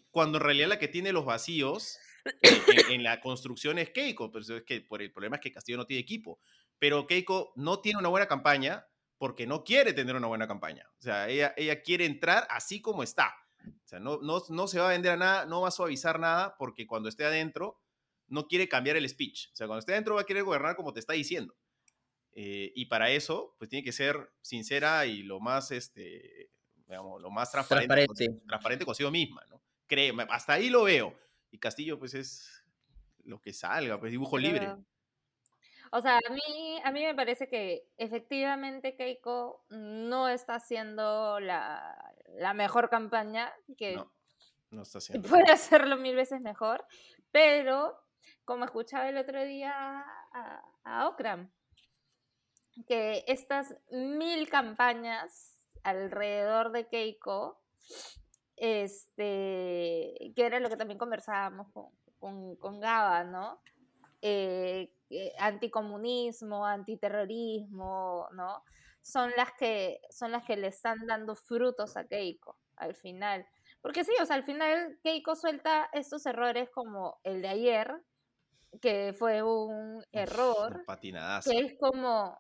[0.10, 1.98] Cuando en realidad la que tiene los vacíos
[2.90, 4.30] en, la construcción es Keiko.
[4.30, 4.46] Pero
[5.04, 6.38] el problema es que Castillo no tiene equipo.
[6.80, 8.86] Pero Keiko no tiene una buena campaña
[9.18, 10.86] porque no quiere tener una buena campaña.
[11.00, 13.34] O sea, ella quiere entrar así como está.
[13.68, 16.20] O sea, no, no, no se va a vender a nada, no va a suavizar
[16.20, 17.80] nada, porque cuando esté adentro
[18.28, 19.50] no quiere cambiar el speech.
[19.52, 21.56] O sea, cuando esté adentro va a querer gobernar como te está diciendo.
[22.34, 26.50] Eh, y para eso, pues tiene que ser sincera y lo más, este,
[26.88, 28.08] digamos, lo más transparente, Transparente.
[28.08, 29.62] Consigo, transparente consigo misma, ¿no?
[29.86, 31.14] Créeme, hasta ahí lo veo.
[31.52, 32.64] Y Castillo, pues es
[33.24, 34.74] lo que salga, pues dibujo libre.
[35.92, 42.14] O sea, a mí, a mí me parece que efectivamente Keiko no está haciendo la,
[42.38, 44.12] la mejor campaña, que No,
[44.72, 45.28] no está haciendo.
[45.28, 46.86] puede hacerlo mil veces mejor,
[47.32, 47.98] pero
[48.46, 49.74] como escuchaba el otro día
[50.34, 51.52] a, a Okram,
[52.88, 57.60] que estas mil campañas alrededor de Keiko,
[58.56, 61.90] este, que era lo que también conversábamos con,
[62.20, 63.62] con, con Gaba, ¿no?
[64.22, 68.64] Eh, eh, anticomunismo, antiterrorismo, ¿no?
[69.02, 73.46] Son las que son las que le están dando frutos a Keiko al final.
[73.82, 77.92] Porque sí, o sea, al final Keiko suelta estos errores como el de ayer,
[78.82, 81.50] que fue un error, Un patinadazo.
[81.52, 82.40] que es como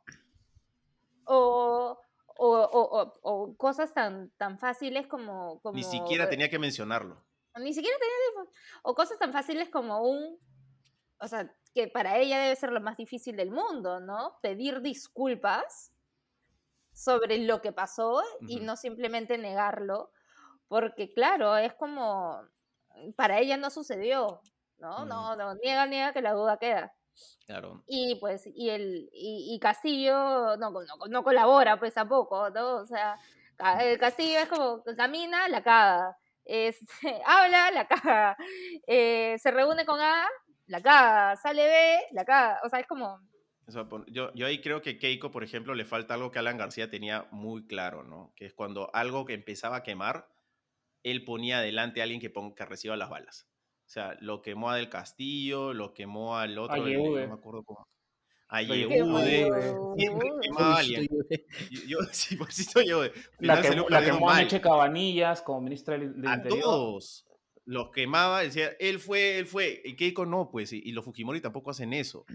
[1.26, 1.98] o,
[2.38, 7.24] o, o- o- cosas tan, tan fáciles como, como Ni siquiera tenía que mencionarlo.
[7.58, 8.52] ni siquiera tenía teléfono.
[8.84, 10.38] O cosas tan fáciles como un.
[11.20, 14.38] O sea, que para ella debe ser lo más difícil del mundo, ¿no?
[14.42, 15.92] Pedir disculpas
[16.94, 18.66] sobre lo que pasó y Ujú.
[18.66, 20.12] no simplemente negarlo.
[20.68, 22.42] Porque, claro, es como.
[23.16, 24.42] Para ella no sucedió,
[24.78, 24.98] ¿no?
[24.98, 25.06] Ujú.
[25.06, 26.94] No, no, niega, niega que la duda queda.
[27.46, 27.84] Claro.
[27.88, 32.78] Y pues, y el, y, y Castillo no, no, no colabora, pues tampoco, ¿no?
[32.78, 33.18] O sea,
[33.80, 36.18] el Castillo es como camina, la caga.
[36.46, 36.86] Este,
[37.26, 38.38] habla, la caga.
[38.88, 40.28] Eh, se reúne con A,
[40.72, 41.36] la caga.
[41.38, 42.60] Sale B, la caga.
[42.66, 43.20] O sea, es como.
[43.68, 46.40] O sea, pon- yo, yo ahí creo que Keiko, por ejemplo, le falta algo que
[46.40, 48.34] Alan García tenía muy claro, ¿no?
[48.36, 50.28] Que es cuando algo que empezaba a quemar,
[51.04, 53.48] él ponía adelante a alguien que, ponga, que reciba las balas.
[53.86, 57.22] O sea, lo quemó a Del Castillo, lo quemó al otro, el de- Yehude.
[57.28, 57.88] no me acuerdo cómo.
[58.50, 59.74] A Yehude.
[59.98, 61.08] Siempre quemaba a alguien.
[61.70, 63.04] Yo, yo- sí, por si estoy yo.
[63.40, 64.36] La, que, la quemó a.
[64.38, 66.62] Meche Cabanillas como ministra del, del A Interior.
[66.62, 67.26] todos.
[67.66, 69.82] Los quemaba, decía, él fue, él fue.
[69.86, 70.74] Y Keiko no, pues.
[70.74, 72.26] Y, y los Fujimori tampoco hacen eso.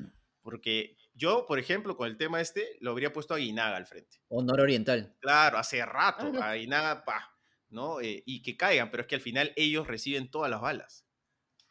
[0.42, 4.18] Porque yo, por ejemplo, con el tema este, lo habría puesto a Guinaga al frente.
[4.28, 5.16] Honor oriental.
[5.20, 7.36] Claro, hace rato, a Guinaga, pa,
[7.68, 8.00] ¿no?
[8.00, 11.04] Eh, y que caigan, pero es que al final ellos reciben todas las balas,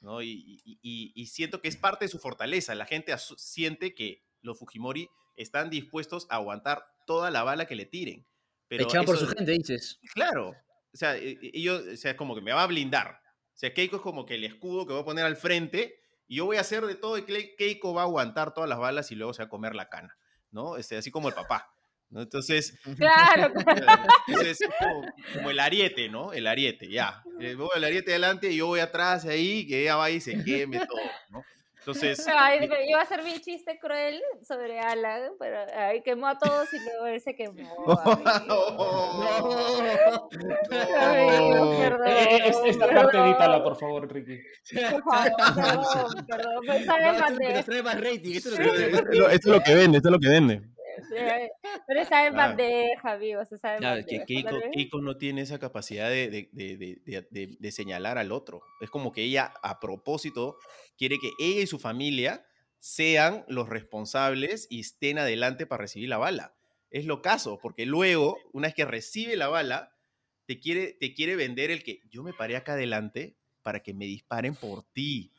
[0.01, 0.22] ¿no?
[0.22, 2.76] Y, y- siento que es parte de su fortaleza.
[2.76, 7.86] La gente siente que los Fujimori están dispuestos a aguantar toda la bala que le
[7.86, 8.28] tiren.
[8.68, 9.99] Pero Echaban por su gente, dices.
[10.14, 10.49] Claro.
[10.93, 13.22] O sea, e- e- ellos, o sea, es como que me va a blindar.
[13.56, 15.97] O sea, Keiko es como que el escudo que voy a poner al frente
[16.28, 19.12] y yo voy a hacer de todo y Keiko va a aguantar todas las balas
[19.12, 20.18] y luego se va a comer la cana,
[20.51, 20.76] ¿no?
[20.76, 21.74] Este, así como el papá,
[22.10, 22.22] ¿no?
[22.22, 23.53] Entonces, Claro,
[24.28, 26.34] entonces es como, como el ariete, ¿no?
[26.34, 27.24] El ariete, ya.
[27.39, 30.43] Eh, voy el ariete adelante y yo voy atrás ahí, que ella va y se
[30.43, 30.99] queme todo,
[31.30, 31.45] ¿no?
[31.86, 36.38] Entonces, Ay, pero iba a hacer mi chiste cruel sobre Alan, pero ahí quemó a
[36.39, 37.69] todos y luego él se quemó.
[40.36, 44.39] Amigo, perdón, Eh, eh, es- esta parte edítala, por favor, Ricky.
[44.91, 47.63] por favor, Perdón, perdón, pensaba en No, esto es lo que nos bandeja.
[47.63, 48.36] trae más rating.
[48.36, 50.61] Es lo que esto es lo que vende, esto es lo que vende.
[51.87, 52.49] Pero estaba en Claro.
[52.49, 54.25] bandeja, amigos, estaba en Claro, bandeja.
[54.25, 54.61] que Keiko.
[54.71, 58.61] Keiko no tiene esa capacidad de, de- de- de- de- de- de señalar al otro.
[58.81, 60.57] Es como que ella, a propósito,
[60.97, 62.45] quiere que ella y su familia
[62.79, 66.55] sean los responsables y estén adelante para recibir la bala.
[66.91, 69.91] Es lo caso, porque luego, una vez que recibe la bala,
[70.45, 74.05] te quiere, te quiere vender el que yo me paré acá adelante para que me
[74.05, 75.31] disparen por ti.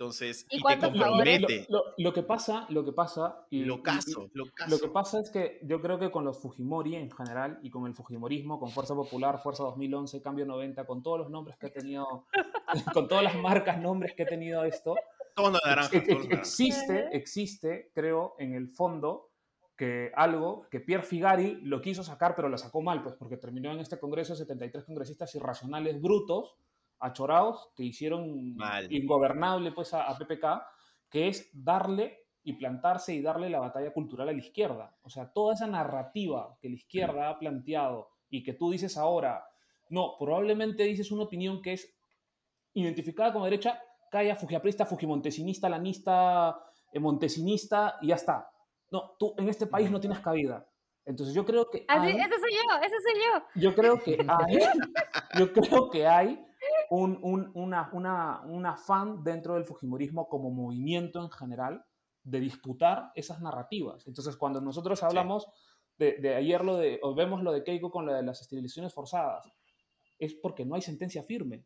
[0.00, 1.66] Entonces, ¿Y y, te cuántos Lo, lo- compromete.
[1.70, 4.70] lo- lo que pasa, lo que pasa, y, Lo y- caso, lo y- caso.
[4.70, 7.86] lo que pasa es que yo creo que con los Fujimori en general y con
[7.86, 11.72] el Fujimorismo, con Fuerza Popular, Fuerza 2011, Cambio 90, con todos los nombres que ha
[11.72, 12.26] tenido,
[12.94, 14.96] con todas las marcas, nombres que ha tenido esto,
[15.34, 19.30] Todos los naranjas, ex- ex- existe, existe, creo, en el fondo,
[19.78, 23.72] que algo que Pierre Figari lo quiso sacar, pero lo sacó mal, pues porque terminó
[23.72, 26.54] en este congreso de 73 congresistas irracionales brutos,
[27.00, 28.92] achorados, que hicieron Mal.
[28.92, 30.62] ingobernable pues a, a PPK,
[31.10, 34.96] que es darle y plantarse y darle la batalla cultural a la izquierda.
[35.02, 39.44] O sea, toda esa narrativa que la izquierda ha planteado y que tú dices ahora,
[39.88, 41.92] no, probablemente dices una opinión que es
[42.74, 43.80] identificada como derecha,
[44.10, 46.56] calla, fujiaprista, fujimontesinista, lanista,
[46.92, 48.48] eh, montesinista y ya está.
[48.90, 50.66] No, tú en este país no tienes cabida.
[51.04, 53.60] Entonces yo creo que Así, hay, ese soy yo, ese soy yo.
[53.60, 54.58] yo creo que hay,
[55.38, 56.45] yo creo que hay
[56.90, 61.84] un, un, una, una, un afán dentro del Fujimorismo como movimiento en general
[62.22, 64.06] de disputar esas narrativas.
[64.06, 65.46] Entonces cuando nosotros hablamos
[65.98, 69.50] de, de ayer lo de, o vemos lo de Keiko con de las esterilizaciones forzadas,
[70.18, 71.64] es porque no hay sentencia firme.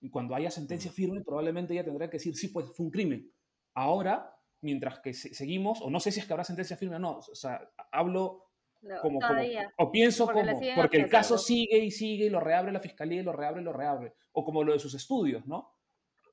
[0.00, 3.30] Y cuando haya sentencia firme, probablemente ella tendrá que decir, sí, pues fue un crimen.
[3.74, 6.98] Ahora, mientras que se- seguimos, o no sé si es que habrá sentencia firme o
[6.98, 7.60] no, o sea,
[7.92, 8.49] hablo
[8.82, 9.72] No, como, como- todavía.
[9.76, 13.20] o pienso Porque como, porque el caso sigue y sigue y lo reabre la fiscalía
[13.20, 14.14] y lo reabre y lo reabre.
[14.32, 15.74] O como lo de sus estudios, ¿no?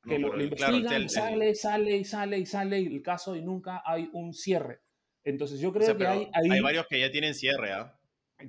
[0.04, 2.80] Que No, lo, lo claro, investigan, el- y el- sale, sale y sale y sale
[2.80, 4.80] y el caso y nunca hay un cierre.
[5.26, 7.93] Entonces yo O creo sea, que hay, hay varios que ya tienen cierre, ¿ah?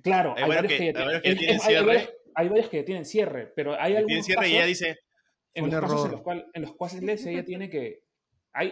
[0.03, 1.87] claro, hay hay, varios que- ya varios tienen- que es- cierre.
[1.87, 4.57] varios- hay varios que ya tienen cierre, pero hay Que algunos tienen cierre casos, y
[4.57, 4.89] ella dice,
[5.55, 6.13] en "Fue los un casos en error".
[6.13, 8.03] los, cuales, en los cuales ella tiene que...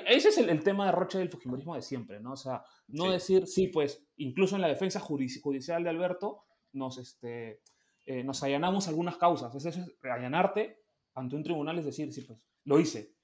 [0.07, 2.33] ese es el, el tema de Roche del Fujimorismo de siempre, ¿no?
[2.33, 3.11] O sea, no Sí.
[3.13, 7.63] decir, sí, pues, incluso en la defensa judicial de Alberto, nos, este,
[8.05, 9.55] eh, nos allanamos algunas causas.
[9.55, 10.81] Es eso, es allanarte
[11.15, 13.15] ante un tribunal, es decir, sí, pues, lo hice.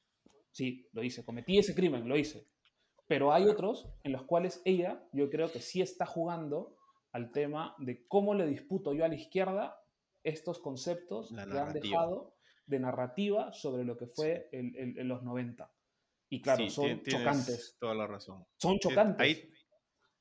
[0.51, 1.25] Sí, lo hice.
[1.25, 2.47] Cometí ese crimen, lo hice.
[3.07, 6.77] Pero hay otros en los cuales ella, yo creo que sí está jugando
[7.11, 9.79] al tema de cómo le disputo yo a la izquierda
[10.23, 12.35] estos conceptos La que han dejado
[12.67, 15.71] de narrativa sobre lo que fue en los 90.
[16.33, 17.77] Y claro, sí, son chocantes.
[17.79, 18.47] toda la razón.
[18.57, 19.21] Son chocantes.
[19.21, 19.51] ahí-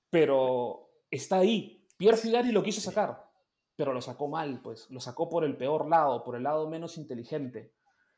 [0.10, 1.86] Pero está ahí.
[1.98, 3.24] Pierre Figari lo quiso sacar,
[3.76, 4.90] pero lo sacó mal, pues.
[4.90, 7.74] Lo sacó por el peor lado, por el lado menos inteligente.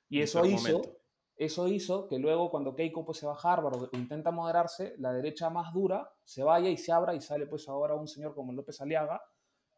[0.10, 0.98] Y En eso hizo, momento.
[1.36, 5.12] eso hizo que luego cuando Keiko pues, se va a Harvard o intenta moderarse, la
[5.14, 8.54] derecha más dura se vaya y se abra y sale pues ahora un señor como
[8.54, 9.22] López Aliaga,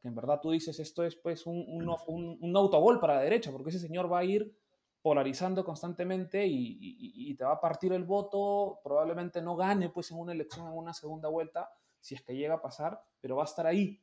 [0.01, 3.21] que en verdad tú dices esto es pues un, un, un- un autogol para la
[3.21, 4.57] derecha, porque ese señor va a ir
[5.05, 10.09] polarizando constantemente y, y- y te va a partir el voto, probablemente no gane pues
[10.09, 13.43] en una elección, en una segunda vuelta, si es que llega a pasar, pero va
[13.43, 14.01] a estar ahí.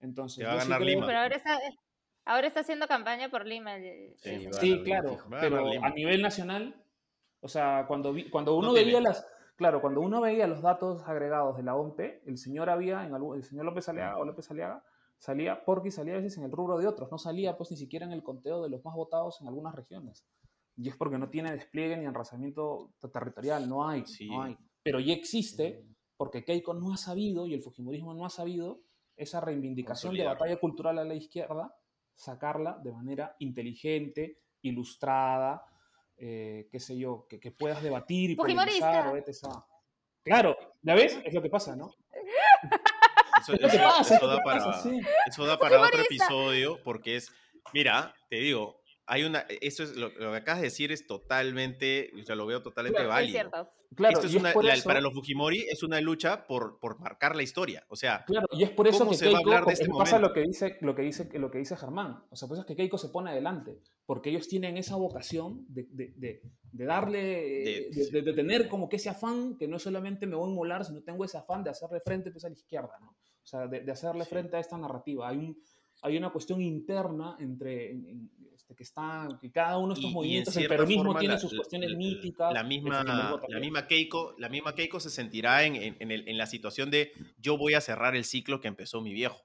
[0.00, 1.06] Entonces, Te va a sí ganar creo- Lima.
[1.06, 1.60] Pero ahora está,
[2.24, 3.76] ahora está haciendo campaña por Lima.
[3.76, 6.74] el- Sí, a Lima, claro, a pero a nivel nacional,
[7.40, 9.24] o sea, cuando, vi- cuando uno No veía las,
[9.54, 13.36] claro, cuando uno veía los datos agregados de la OMP, el señor había, en algún,
[13.36, 14.82] el señor López Aliaga o López Aliaga,
[15.22, 18.04] salía, porque salía a veces en el rubro de otros, no salía pues ni siquiera
[18.04, 20.26] en el conteo de los más votados en algunas regiones.
[20.76, 24.28] Y es porque no tiene despliegue ni enraizamiento territorial, no hay, Sí.
[24.28, 24.58] no hay.
[24.82, 28.80] Pero ya existe porque Keiko no ha sabido y el Fujimorismo no ha sabido
[29.16, 31.72] esa reivindicación de batalla cultural a la izquierda,
[32.16, 35.64] sacarla de manera inteligente, ilustrada,
[36.16, 39.46] eh, qué sé yo, que, que puedas debatir y polemizar, o etc.
[40.24, 41.20] Claro, ¿ya ves?
[41.24, 41.92] Es lo que pasa, ¿no?
[43.42, 45.00] Eso, Es eso- pasa, es eso da para, pasa, sí.
[45.26, 47.30] eso da para otro episodio porque es,
[47.74, 52.10] mira, te digo, hay una, eso es lo, lo que acabas de decir es totalmente,
[52.20, 53.32] o sea, lo veo totalmente Claro, Es válido.
[53.32, 53.70] cierto.
[53.94, 56.78] Claro, Esto es es una, por la- eso- para los Fujimori es una lucha por,
[56.80, 57.84] por marcar la historia.
[57.88, 59.72] O sea, Claro, y es por eso ¿Cómo que se va a Keiko, hablar de
[59.74, 60.18] este pasa momento?
[60.28, 62.24] lo que dice, lo que dice, lo que dice Germán.
[62.30, 63.76] O sea, por eso es que Keiko se pone adelante,
[64.06, 66.40] porque ellos tienen esa vocación de, de- de-
[66.72, 70.36] de darle, De- de, de- de tener como que ese afán, que no solamente me
[70.36, 73.14] voy a inmolar, sino tengo ese afán de hacerle frente pues, a la izquierda, ¿no?
[73.42, 74.30] O sea, de, de hacerle Sí.
[74.30, 75.28] frente a esta narrativa.
[75.28, 75.56] Hay un
[76.04, 80.02] hay una cuestión interna entre en- en- este, que está que cada uno de estos
[80.02, 82.60] y- y en movimientos el cierta peronismo forma tiene la- sus cuestiones la- míticas La
[82.62, 83.04] el misma,
[83.48, 86.90] la misma Keiko, la misma Keiko se sentirá en, en- en el- en la situación
[86.90, 89.40] de yo voy a cerrar el ciclo que empezó mi viejo.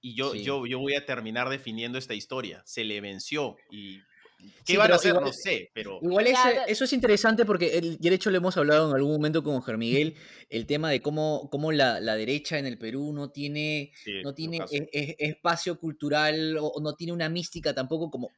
[0.00, 0.44] Y yo, Sí.
[0.44, 2.62] yo, yo voy a terminar definiendo esta historia.
[2.64, 3.56] Se le venció.
[3.72, 3.98] Y
[4.38, 5.10] ¿Qué Sí, van a hacer?
[5.10, 6.26] igual- no sé, pero Igual
[6.68, 9.60] eso es interesante porque el, y de hecho le hemos hablado en algún momento con
[9.62, 10.14] Germán Miguel,
[10.48, 14.30] el tema de cómo, cómo la, la derecha en el Perú no tiene, sí, no
[14.30, 14.60] lo tiene
[15.18, 18.30] espacio cultural o, o no tiene una mística tampoco como...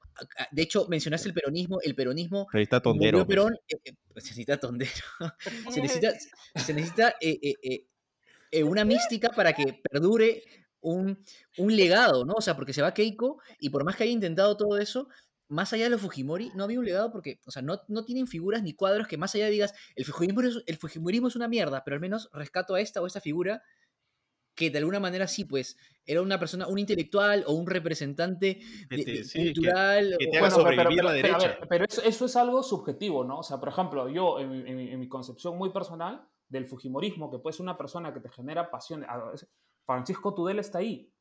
[0.53, 2.47] De hecho, mencionaste el peronismo, el peronismo...
[2.83, 3.27] Como murió Tondero.
[3.27, 3.27] pues.
[3.29, 4.91] Perón, eh, eh, pues, se necesita tondero.
[5.71, 6.13] se necesita,
[6.65, 7.87] se necesita eh, eh, eh,
[8.53, 10.43] eh, una mística para que perdure
[10.81, 11.23] un,
[11.59, 12.35] un legado, ¿no?
[12.35, 15.09] O sea, porque se va Keiko y por más que haya intentado todo eso,
[15.51, 18.27] más allá de los Fujimori, no había un legado porque, o sea, no, no tienen
[18.27, 21.83] figuras ni cuadros que más allá digas, el Fujimorismo, es, el Fujimorismo es una mierda,
[21.85, 23.63] pero al menos rescato a esta o esta figura
[24.55, 28.97] que de alguna manera sí, pues, era una persona, un intelectual o un representante de-
[29.05, 30.17] de- sí, cultural.
[30.19, 31.59] que te haga Bueno, sobrevivir pero, la pero, a derecha.
[31.59, 33.39] ver, pero eso, eso es algo subjetivo, ¿no?
[33.39, 36.67] O sea, por ejemplo, yo, en mi, en mi- en mi concepción muy personal del
[36.67, 39.05] Fujimorismo, que puede ser una persona que te genera pasión,
[39.87, 41.13] Francisco Tudela está ahí.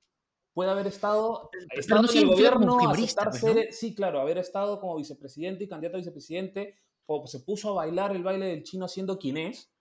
[0.53, 1.49] Puede haber estado,
[1.89, 3.53] no en el gobierno, aceptar pues, ¿no?
[3.53, 6.75] ser- sí, claro, haber estado como vicepresidente y candidato a vicepresidente,
[7.05, 9.71] o se puso a bailar el baile del chino siendo quien es,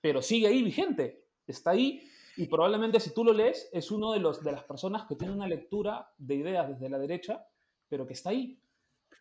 [0.00, 2.02] pero sigue ahí vigente, está ahí
[2.36, 5.34] y probablemente si tú lo lees es uno de, los, de las personas que tiene
[5.34, 7.46] una lectura de ideas desde la derecha,
[7.88, 8.58] pero que está ahí.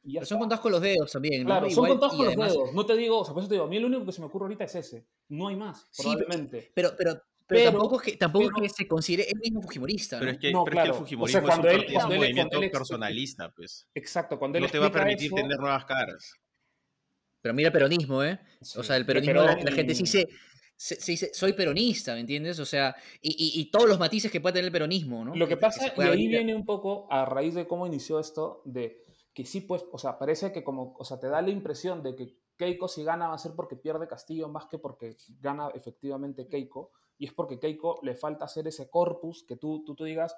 [0.04, 1.48] Y Pero son contados con los dedos también, ¿no?
[1.48, 2.74] Claro, son contados con los dedos.
[2.74, 4.22] No te digo, o sea, por eso te digo, a mí lo único que se
[4.22, 5.08] me ocurre ahorita es ese.
[5.30, 6.72] No hay más, Sí, probablemente.
[6.74, 9.62] Pero, pero, pero, Pero- tampoco, es que, tampoco pero- es que se considere él mismo
[9.62, 10.36] fujimorista, Pero ¿no?
[10.36, 11.90] es que, No, pero es que el O sea, Fujimorismo es, cuando un, él- partido-
[11.92, 13.88] es un cuando él- movimiento cuando él- personalista, pues.
[13.94, 16.34] Exacto, cuando él No te va a permitir eso- tener nuevas caras.
[17.42, 18.40] Pero mira el peronismo, ¿eh?
[18.78, 20.28] O sea, el pero- peronismo, la, pero- la gente sí se,
[20.76, 22.60] se, se dice, soy peronista, ¿me entiendes?
[22.60, 25.36] O sea, y, y- y todos los matices que puede tener el peronismo, ¿no?
[25.36, 28.20] Lo que pasa, y puede ahí abrir- viene un poco a raíz de cómo inició
[28.20, 31.50] esto, de que sí, pues, o sea, parece que como, o sea, te da la
[31.50, 35.16] impresión de que Keiko si gana va a ser porque pierde Castillo más que porque
[35.40, 36.92] gana efectivamente Keiko,
[37.22, 40.36] y es porque Keiko le falta hacer ese corpus que tú, tú, tú digas,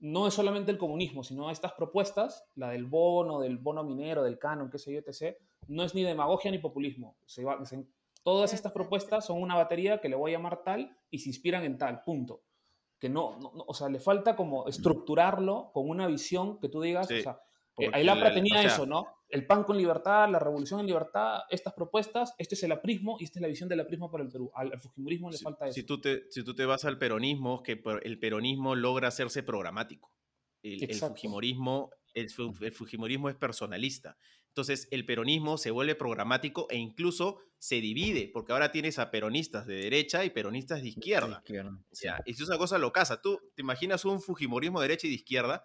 [0.00, 4.38] no es solamente el comunismo, sino estas propuestas, la del bono, del bono minero, del
[4.38, 5.36] canon, qué sé yo, etc.,
[5.68, 7.16] no es ni demagogia ni populismo.
[7.24, 7.86] Se va- se-
[8.24, 11.62] todas estas propuestas son una batería que le voy a llamar tal y se inspiran
[11.64, 12.42] en tal, punto
[12.98, 16.80] que no, no- no, o sea, le falta como estructurarlo con una visión que tú
[16.80, 17.34] digas, Sí, o sea,
[17.74, 19.04] porque porque Ailapra la- tenía o sea- eso, ¿no?
[19.34, 23.24] El pan con libertad, la revolución en libertad, estas propuestas, este es el aprismo y
[23.24, 24.52] esta es la visión del aprismo para el Perú.
[24.54, 25.74] Al, al fujimorismo le Si, falta eso.
[25.74, 30.12] si tú te, si tú te vas al peronismo, que el peronismo logra hacerse programático.
[30.62, 32.28] El, el fujimorismo, el,
[32.60, 34.16] el fujimorismo es personalista.
[34.50, 39.66] Entonces, el peronismo se vuelve programático e incluso se divide, porque ahora tienes a peronistas
[39.66, 41.38] de derecha y peronistas de izquierda.
[41.44, 43.20] Izquierda, O sí, sea, es una cosa locaza.
[43.20, 45.64] Tú te imaginas un fujimorismo de derecha y de izquierda,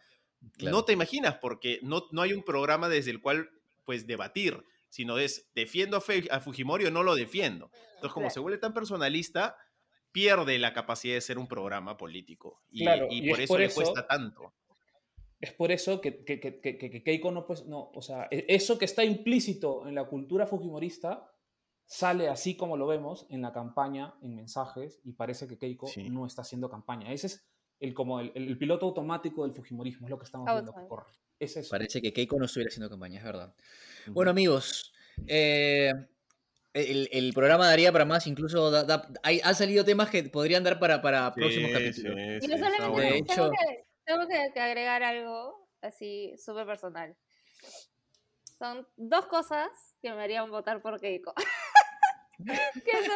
[0.58, 0.76] claro.
[0.78, 3.52] no te imaginas porque no, no hay un programa desde el cual
[3.90, 7.72] pues debatir, sino es defiendo a, Fe- a Fujimori o no lo defiendo.
[7.96, 8.34] Entonces, como Claro.
[8.36, 9.56] se vuelve tan personalista,
[10.12, 12.62] pierde la capacidad de ser un programa político.
[12.70, 14.54] Y, Claro, y y por es eso por le eso- cuesta tanto.
[15.42, 18.46] Es por eso que, que, que, que- que Keiko no, pues, no, o sea, e-
[18.48, 21.32] eso que está implícito en la cultura fujimorista
[21.88, 26.12] sale así como lo vemos en la campaña, en mensajes, y parece que Keiko Sí.
[26.12, 27.12] no está haciendo campaña.
[27.12, 30.76] Ese es el, como el, el piloto automático del fujimorismo, es lo que estamos viendo
[30.76, 31.10] que corre.
[31.40, 31.70] Es eso.
[31.70, 33.54] Parece que Keiko no estuviera haciendo campaña, es verdad.
[34.08, 34.92] Bueno, amigos,
[35.28, 35.94] eh,
[36.74, 40.64] el, el programa daría para más, incluso da- da- hay, han salido temas que podrían
[40.64, 42.16] dar para, para próximos capítulos.
[42.18, 43.12] sí, Y no solamente bueno.
[43.12, 43.52] De hecho-
[44.06, 47.16] tengo que- que agregar algo así súper personal.
[48.58, 49.70] Son dos cosas
[50.02, 51.34] que me harían votar por Keiko.
[52.46, 53.12] Eso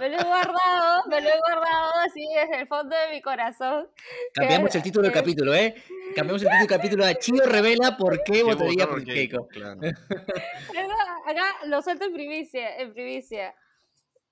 [0.00, 3.88] me lo he guardado, me lo he guardado así desde el fondo de mi corazón.
[4.34, 5.74] Cambiamos que- el título del capítulo, ¿eh?
[6.14, 9.48] Cambiamos el título del capítulo a Chio revela por qué ¿Qué votaría por Keiko.
[9.48, 9.80] Claro.
[9.82, 10.94] Eso,
[11.26, 13.54] acá lo suelto en primicia, en primicia.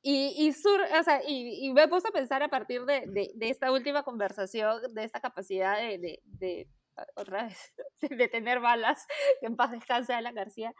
[0.02, 3.00] Y, y, sur, o sea, y, y me he puesto a pensar a partir de,
[3.08, 6.68] de, de esta última conversación, de esta capacidad de, de, de-
[7.16, 9.04] otra vez, de tener balas,
[9.40, 10.72] que en paz descanse Alan García.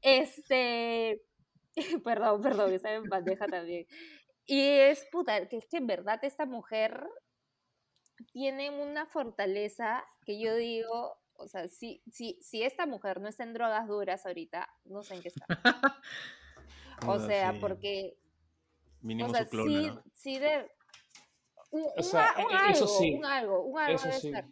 [0.00, 1.20] Este,
[2.04, 3.86] perdón, perdón, está en bandeja también.
[4.46, 7.06] Y es puta, que es que en verdad esta mujer
[8.32, 13.44] tiene una fortaleza que yo digo, o sea, si, si, si esta mujer no está
[13.44, 15.46] en drogas duras ahorita, no sé en qué está.
[17.06, 17.58] O sea, sí.
[17.60, 18.18] porque,
[19.02, 20.02] Mínimo o sea, su clona, sí, ¿no?
[20.14, 20.68] sí de...
[21.70, 24.32] Un, un sea, a- un eso algo, sí, un algo, un algo Eso debe sí.
[24.32, 24.44] ser.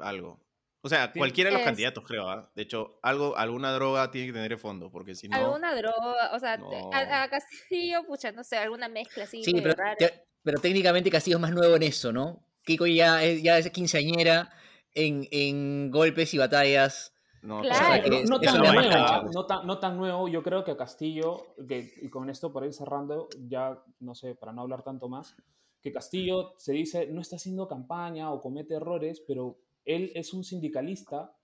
[0.00, 0.40] Algo.
[0.80, 2.28] O sea, cualquiera de los Es- candidatos, creo.
[2.28, 2.50] ¿ah?
[2.54, 5.36] De hecho, algo, alguna droga tiene que tener de fondo, porque si no.
[5.36, 6.70] Alguna droga, o sea, No.
[6.92, 11.36] a, a Castillo, pucha, no sé, alguna mezcla así Sí, pero, te- pero técnicamente Castillo
[11.38, 12.44] es más nuevo en eso, ¿no?
[12.64, 14.50] Keiko ya es, ya es quinceañera
[14.94, 17.12] en, en golpes y batallas.
[17.42, 17.74] No, Claro.
[17.74, 19.34] O sea, no, tan cancha, pues.
[19.34, 20.28] no tan, no tan nuevo.
[20.28, 24.34] Yo creo que a Castillo, que, y con esto para ir cerrando, ya no sé,
[24.34, 25.34] para no hablar tanto más,
[25.82, 29.56] que Castillo se dice no está haciendo campaña o comete errores, pero
[29.88, 31.34] él es un sindicalista,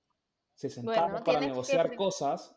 [0.55, 2.57] se sentaba Bueno, para que negociar pri- cosas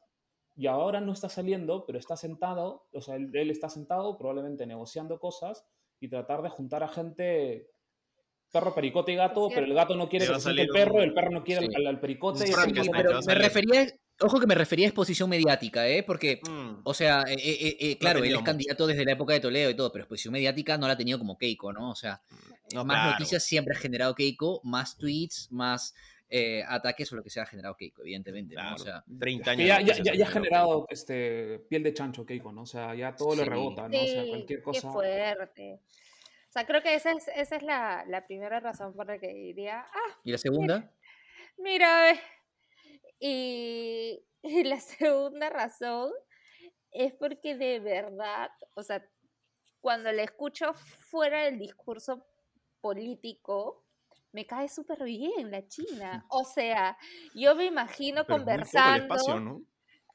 [0.56, 4.66] y ahora no está saliendo, pero está sentado, o sea, él, él está sentado probablemente
[4.68, 5.66] negociando cosas
[6.00, 7.70] y tratar de juntar a gente.
[8.52, 11.14] Perro, pericote y gato, pero el gato no quiere que se siente el perro, el
[11.14, 11.76] perro no quiere al- Sí.
[11.76, 12.44] al, al pericote.
[12.44, 13.88] Un y el Pero a me refería,
[14.22, 16.04] ojo que me refería a exposición mediática, ¿eh?
[16.04, 19.40] Porque, Mm, o sea, eh, eh, eh, claro, él es candidato desde la época de
[19.40, 21.92] Toledo y todo, pero exposición mediática no la ha tenido como Keiko, ¿no?
[21.92, 22.22] O sea,
[22.74, 23.12] no, más claro.
[23.12, 25.94] noticias siempre ha generado Keiko, más tweets, más
[26.30, 28.76] eh, ataques o lo que sea ha generado Keiko, evidentemente, ¿no?
[28.76, 29.68] O sea, 30 Que años.
[29.68, 32.64] ya, de ya, ya, ha ya ha generado este, piel de chancho Keiko, ¿no?
[32.64, 33.50] O sea, ya todo le Sí.
[33.50, 33.98] rebota, ¿no?
[33.98, 34.92] O sea, cualquier qué cosa.
[34.92, 35.80] fuerte.
[36.50, 39.28] O sea, creo que esa es, esa es la, la primera razón por la que
[39.28, 40.92] diría, ah, ¿y la segunda?
[41.58, 42.20] mira, ve".
[43.20, 46.12] Y, y la segunda razón
[46.92, 49.04] es porque de verdad, o sea,
[49.82, 52.26] cuando la escucho fuera del discurso
[52.82, 53.86] político,
[54.32, 56.26] me cae súper bien la China.
[56.30, 56.98] O sea,
[57.34, 59.16] yo me imagino Pero es muy poco el conversando.
[59.16, 59.62] espacio, ¿no?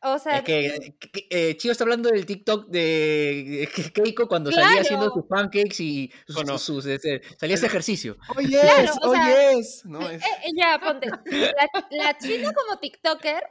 [0.05, 4.51] O sea, Es que, que- que, eh, Chío está hablando del TikTok de Keiko cuando
[4.51, 5.21] salía haciendo Claro.
[5.21, 6.59] sus pancakes y sus, Bueno.
[6.59, 8.17] sus- este, salía ese ejercicio.
[8.29, 9.83] Oh, yes, Claro, o oh, yes.
[9.85, 11.09] No, es- Eh, eh, ya, ponte.
[11.57, 13.45] La, la China como TikToker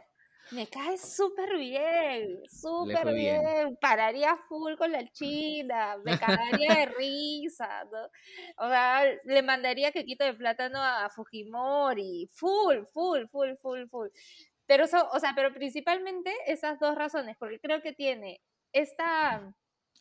[0.52, 3.42] me cae súper bien, súper bien.
[3.42, 3.78] bien.
[3.80, 8.66] Pararía full con la China, me cagaría de risa, ¿no?
[8.66, 14.10] O sea, le mandaría quequito de plátano a Fujimori, full, full, full, full, full.
[14.72, 18.42] Pero eso, o sea, pero principalmente esas dos razones, porque creo que tiene
[18.72, 19.54] esta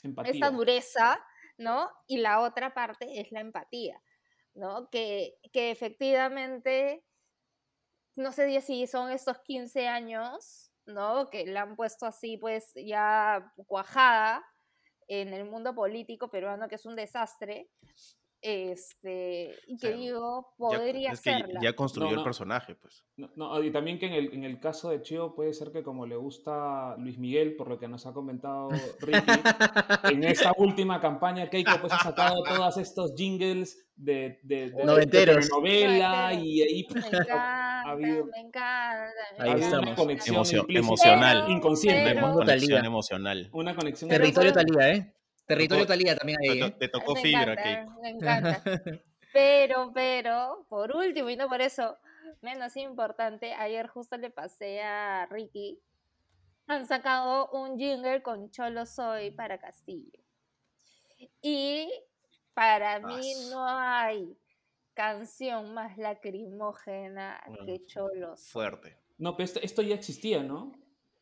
[0.04, 0.32] Empatía.
[0.32, 1.26] esta dureza,
[1.58, 1.90] ¿no?
[2.06, 4.00] Y la otra parte es la empatía,
[4.54, 4.88] ¿no?
[4.88, 7.04] Que, que efectivamente,
[8.14, 11.30] no sé si son estos 15 años, ¿no?
[11.30, 14.46] Que la han puesto así, pues, ya cuajada
[15.08, 17.68] en el mundo político peruano, que es un desastre,
[18.42, 21.60] este, y que sea, digo, ya- podría es que serla.
[21.62, 23.04] ya construyó No, el personaje, pues.
[23.16, 25.82] No, no, y también que en el, en el caso de Chio puede ser que
[25.82, 28.68] como le gusta Luis Miguel, por lo que nos ha comentado
[29.00, 29.18] Ricky,
[30.14, 35.50] en esta última campaña Keiko pues ha sacado todos estos jingles de, de, de, Noventeros.
[35.50, 36.44] novela Noventeros.
[36.46, 39.12] y ahí Me encanta, habido- me encanta.
[39.38, 39.78] me Ahí ha habido encanta.
[39.78, 39.96] una estamos.
[39.96, 41.50] conexión Emocio- implícita, emocional.
[41.50, 42.14] inconsciente.
[42.14, 42.86] Mundo Conexión Talía.
[42.86, 43.50] emocional.
[43.52, 44.52] una conexión Territorio.
[44.52, 45.14] Talía, ¿eh?
[45.54, 46.70] Territorio tocó- Talía también ahí, ¿eh?
[46.78, 48.00] te tocó me fibra, encanta, Keiko.
[48.00, 48.62] me encanta.
[49.32, 51.96] Pero, pero, por último, y no por eso
[52.42, 55.78] menos importante, ayer justo le pasé a Ricky,
[56.66, 60.18] han sacado un jingle con Cholo Soy para Castillo.
[61.42, 61.88] Y
[62.54, 64.36] para mí no hay
[64.94, 67.86] canción más lacrimógena que Mm.
[67.86, 68.50] Cholo Soy.
[68.52, 68.96] Fuerte.
[69.18, 70.72] No, pero esto, esto ya existía, ¿no?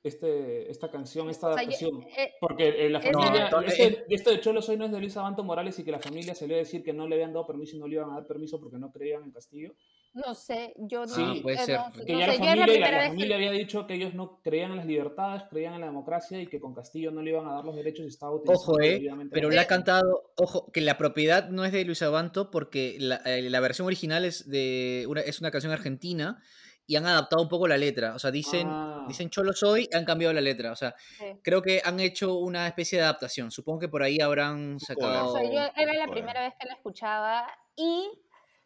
[0.08, 2.02] Este, esta canción, esta O sea, yo- adaptación.
[2.18, 4.98] eh, Porque eh, la familia, No, este- eh, esto de Cholo Soy no es de
[5.00, 7.14] Luis Abanto Morales y que la familia se le iba a decir que no le
[7.14, 9.72] habían dado permiso y no le iban a dar permiso porque no creían en Castillo.
[10.14, 11.76] no sé, yo no, Sí, puede eh, ser.
[11.78, 13.36] no- Que no ya sé, la yo la familia, la, primera la vez que- familia
[13.36, 16.58] había dicho que ellos no creían en las libertades, creían en la democracia y que
[16.58, 19.48] con Castillo no le iban a dar los derechos y estaba utilizando Ojo, eh, pero
[19.50, 23.16] la le ha cantado, ojo, que la propiedad no es de Luis Abanto porque la,
[23.26, 26.42] eh, la versión original es de una, es una canción argentina
[26.88, 28.14] y han adaptado un poco la letra.
[28.14, 29.04] O sea, dicen, Ah.
[29.06, 30.72] dicen Cholo soy, han cambiado la letra.
[30.72, 31.26] O sea, Sí.
[31.44, 33.50] creo que han hecho una especie de adaptación.
[33.52, 35.34] Supongo que por ahí habrán sacado.
[35.34, 37.46] O sea, yo era la primera vez que la escuchaba
[37.76, 38.08] y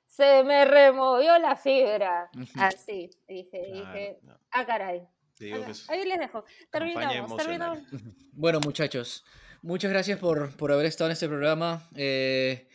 [0.06, 2.30] se me removió la fibra.
[2.58, 4.38] Así, dije, Claro, dije, no.
[4.52, 5.02] ah, caray.
[5.40, 6.44] Es Ahí les dejo.
[6.70, 7.78] Terminamos, terminamos.
[8.32, 9.24] Bueno, muchachos,
[9.62, 11.88] muchas gracias por, por haber estado en este programa.
[11.96, 12.68] Eh,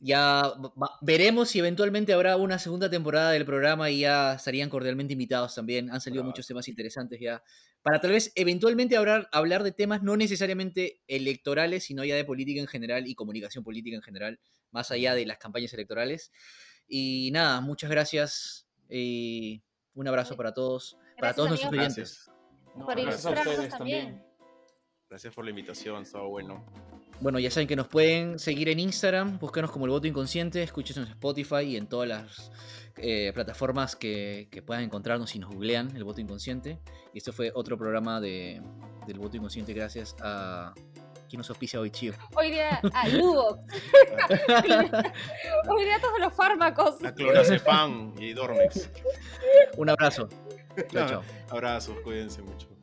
[0.00, 0.52] ya
[1.00, 5.90] veremos si eventualmente habrá una segunda temporada del programa y ya estarían cordialmente invitados también.
[5.90, 6.30] Han salido Bravo.
[6.30, 7.42] muchos temas interesantes ya.
[7.82, 12.60] Para tal vez eventualmente hablar, hablar de temas no necesariamente electorales, sino ya de política
[12.60, 16.32] en general y comunicación política en general, más allá de las campañas electorales.
[16.86, 19.62] Y nada, muchas gracias y
[19.94, 21.86] un abrazo para todos, para todos nuestros amigos.
[21.86, 22.24] oyentes.
[22.26, 22.76] Gracias.
[22.76, 24.04] No, Por gracias a ilustrarnos ustedes también.
[24.06, 24.28] también.
[25.08, 26.64] Gracias por la invitación, estaba bueno.
[27.20, 31.08] Bueno, ya saben que nos pueden seguir en Instagram, búsquenos como el voto inconsciente, escúchenos
[31.08, 32.52] en Spotify y en todas las
[32.96, 36.78] eh, plataformas que, que puedan encontrarnos si nos googlean el voto inconsciente.
[37.12, 38.62] Y este fue otro programa de,
[39.06, 40.74] del voto inconsciente gracias a...
[41.28, 42.14] ¿Quién nos auspicia hoy, Chío?
[42.34, 43.60] Hoy día, ah, Luvox.
[45.68, 47.04] Hoy día todos los fármacos.
[47.04, 48.88] A Clonazepam y Dormex.
[49.76, 50.30] Un abrazo.
[50.90, 51.22] Chao, chao.
[51.50, 52.77] Abrazos, cuídense mucho.